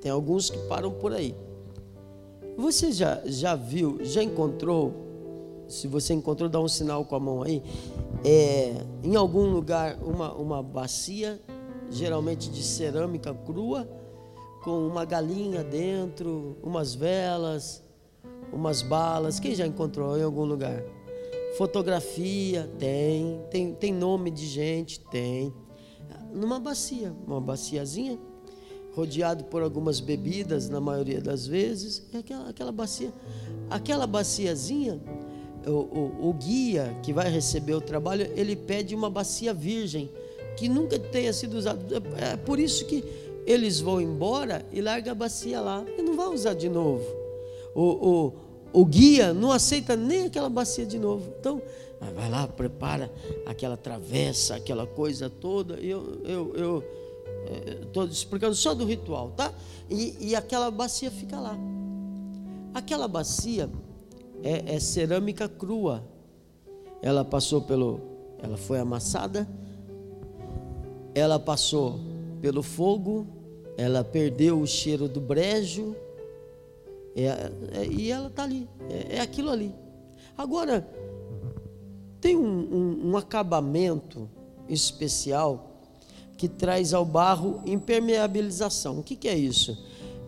Tem 0.00 0.10
alguns 0.10 0.50
que 0.50 0.58
param 0.66 0.90
por 0.90 1.12
aí. 1.12 1.34
Você 2.56 2.92
já, 2.92 3.20
já 3.24 3.54
viu, 3.54 3.98
já 4.02 4.22
encontrou? 4.22 4.92
Se 5.68 5.86
você 5.86 6.12
encontrou, 6.12 6.48
dá 6.48 6.60
um 6.60 6.68
sinal 6.68 7.04
com 7.04 7.16
a 7.16 7.20
mão 7.20 7.42
aí. 7.42 7.62
É, 8.24 8.74
em 9.02 9.16
algum 9.16 9.46
lugar, 9.46 9.96
uma, 10.02 10.32
uma 10.34 10.62
bacia, 10.62 11.40
geralmente 11.90 12.50
de 12.50 12.62
cerâmica 12.62 13.32
crua, 13.32 13.88
com 14.62 14.86
uma 14.86 15.04
galinha 15.04 15.62
dentro, 15.62 16.56
umas 16.62 16.94
velas, 16.94 17.82
umas 18.52 18.82
balas. 18.82 19.40
Quem 19.40 19.54
já 19.54 19.66
encontrou 19.66 20.18
em 20.18 20.22
algum 20.22 20.44
lugar? 20.44 20.82
Fotografia 21.56 22.68
tem, 22.78 23.40
tem, 23.50 23.74
tem 23.74 23.92
nome 23.92 24.30
de 24.30 24.46
gente, 24.46 25.00
tem. 25.00 25.52
Numa 26.32 26.58
bacia, 26.58 27.12
uma 27.26 27.40
baciazinha, 27.40 28.18
rodeado 28.94 29.44
por 29.44 29.62
algumas 29.62 30.00
bebidas, 30.00 30.68
na 30.68 30.80
maioria 30.80 31.20
das 31.20 31.46
vezes, 31.46 32.02
é 32.12 32.18
aquela, 32.18 32.48
aquela 32.48 32.72
bacia. 32.72 33.12
Aquela 33.68 34.06
baciazinha, 34.06 35.00
o, 35.66 35.70
o, 35.70 36.28
o 36.30 36.32
guia 36.32 36.96
que 37.02 37.12
vai 37.12 37.30
receber 37.30 37.74
o 37.74 37.80
trabalho, 37.80 38.30
ele 38.34 38.56
pede 38.56 38.94
uma 38.94 39.10
bacia 39.10 39.52
virgem, 39.52 40.10
que 40.56 40.68
nunca 40.68 40.98
tenha 40.98 41.32
sido 41.32 41.54
usada. 41.54 41.80
É, 42.18 42.32
é 42.32 42.36
por 42.36 42.58
isso 42.58 42.86
que 42.86 43.04
eles 43.46 43.80
vão 43.80 44.00
embora 44.00 44.64
e 44.72 44.80
larga 44.80 45.12
a 45.12 45.14
bacia 45.14 45.60
lá, 45.60 45.84
e 45.98 46.02
não 46.02 46.16
vai 46.16 46.28
usar 46.28 46.54
de 46.54 46.68
novo. 46.68 47.04
O, 47.74 47.82
o, 47.82 48.32
o 48.72 48.84
guia 48.84 49.34
não 49.34 49.52
aceita 49.52 49.94
nem 49.94 50.26
aquela 50.26 50.48
bacia 50.48 50.86
de 50.86 50.98
novo. 50.98 51.32
Então, 51.38 51.60
vai 52.14 52.30
lá, 52.30 52.48
prepara 52.48 53.12
aquela 53.46 53.76
travessa, 53.76 54.56
aquela 54.56 54.86
coisa 54.86 55.28
toda. 55.28 55.74
Eu 55.74 56.20
eu 56.24 56.54
eu 56.56 56.84
estou 57.82 58.04
é, 58.04 58.06
explicando 58.06 58.54
só 58.54 58.74
do 58.74 58.84
ritual, 58.84 59.30
tá? 59.36 59.52
E, 59.90 60.16
e, 60.20 60.34
aquela 60.34 60.70
bacia 60.70 61.10
fica 61.10 61.38
lá. 61.38 61.56
Aquela 62.72 63.06
bacia 63.06 63.68
é, 64.42 64.74
é 64.74 64.80
cerâmica 64.80 65.48
crua. 65.48 66.02
Ela 67.02 67.24
passou 67.24 67.60
pelo, 67.60 68.00
ela 68.42 68.56
foi 68.56 68.78
amassada. 68.78 69.46
Ela 71.14 71.38
passou 71.38 72.00
pelo 72.40 72.62
fogo. 72.62 73.26
Ela 73.76 74.02
perdeu 74.02 74.60
o 74.60 74.66
cheiro 74.66 75.08
do 75.08 75.20
brejo 75.20 75.94
é, 77.14 77.50
é, 77.72 77.86
e 77.86 78.10
ela 78.10 78.28
está 78.28 78.44
ali, 78.44 78.68
é, 78.88 79.16
é, 79.16 79.20
aquilo 79.20 79.50
ali. 79.50 79.74
Agora, 80.36 80.86
tem 82.20 82.36
um, 82.36 82.42
um, 82.42 83.10
um, 83.10 83.16
acabamento 83.16 84.28
especial 84.68 85.80
que 86.36 86.48
traz 86.48 86.94
ao 86.94 87.04
barro 87.04 87.60
impermeabilização. 87.66 88.98
O 88.98 89.02
que, 89.02 89.14
que 89.14 89.28
é 89.28 89.36
isso? 89.36 89.76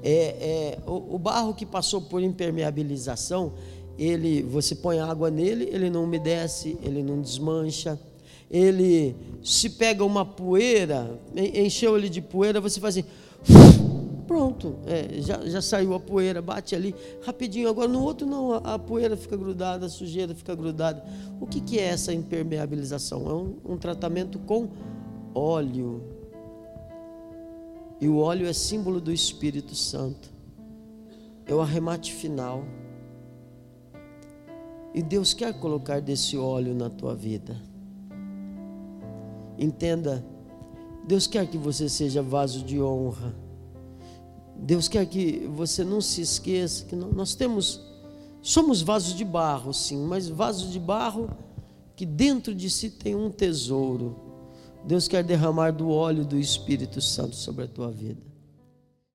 É, 0.03 0.13
é 0.13 0.79
o, 0.87 1.15
o, 1.15 1.19
barro 1.19 1.55
que 1.55 1.65
passou 1.65 2.03
por 2.03 2.23
impermeabilização, 2.23 3.53
ele, 3.99 4.43
você 4.43 4.75
põe 4.75 4.99
água 4.99 5.31
nele, 5.31 5.69
ele 5.73 5.89
não 5.89 6.05
umedece, 6.05 6.77
ele 6.83 7.03
não 7.03 7.21
desmancha. 7.21 7.99
Ele 8.51 9.17
se 9.43 9.71
pega 9.71 10.05
uma 10.05 10.25
poeira, 10.25 11.19
encheu 11.35 11.97
ele 11.97 12.09
de 12.09 12.21
poeira, 12.21 12.61
você 12.61 12.79
faz 12.79 12.97
assim 12.97 13.09
pronto, 14.27 14.77
é, 14.87 15.21
já, 15.21 15.45
já 15.45 15.63
saiu 15.63 15.95
a 15.95 16.01
poeira, 16.01 16.43
bate 16.43 16.75
ali 16.75 16.95
rapidinho. 17.25 17.69
Agora 17.69 17.89
no 17.89 18.03
outro 18.03 18.27
não, 18.27 18.53
a, 18.53 18.75
a 18.75 18.79
poeira 18.79 19.17
fica 19.17 19.37
grudada, 19.37 19.87
a 19.87 19.89
sujeira 19.89 20.35
fica 20.35 20.55
grudada. 20.55 21.05
O 21.41 21.47
que, 21.47 21.61
que 21.61 21.79
é 21.79 21.85
essa 21.85 22.13
impermeabilização? 22.13 23.29
É 23.29 23.35
um, 23.35 23.75
um 23.75 23.77
tratamento 23.77 24.39
com 24.41 24.69
óleo. 25.35 26.03
E 28.01 28.09
o 28.09 28.19
óleo 28.19 28.47
é 28.47 28.53
símbolo 28.53 29.01
do 29.01 29.13
Espírito 29.13 29.75
Santo. 29.75 30.33
É 31.47 31.55
o 31.55 31.61
arremate 31.61 32.13
final. 32.13 32.65
E 34.95 35.03
Deus 35.03 35.35
quer 35.35 35.53
colocar 35.59 36.01
desse 36.01 36.37
óleo 36.37 36.75
na 36.75 36.89
tua 36.89 37.15
vida. 37.15 37.61
Entenda, 39.59 40.25
Deus 41.07 41.27
quer 41.27 41.47
que 41.47 41.59
você 41.59 41.89
seja 41.89 42.23
vaso 42.23 42.65
de 42.65 42.81
honra. 42.81 43.35
Deus 44.57 44.89
quer 44.89 45.07
que 45.07 45.47
você 45.55 45.85
não 45.85 46.01
se 46.01 46.21
esqueça 46.21 46.85
que 46.85 46.97
nós 46.97 47.35
temos, 47.35 47.81
somos 48.41 48.83
vasos 48.83 49.15
de 49.15 49.25
barro, 49.25 49.73
sim, 49.73 50.05
mas 50.05 50.29
vasos 50.29 50.73
de 50.73 50.79
barro 50.79 51.31
que 51.97 52.07
dentro 52.07 52.55
de 52.55 52.69
si 52.71 52.91
tem 52.91 53.15
um 53.15 53.31
tesouro. 53.31 54.17
Deus 54.85 55.09
quer 55.09 55.25
derramar 55.25 55.71
do 55.71 55.89
óleo 55.91 56.25
do 56.25 56.39
Espírito 56.39 57.01
Santo 57.01 57.37
sobre 57.37 57.65
a 57.65 57.69
tua 57.69 57.91
vida. 57.91 58.34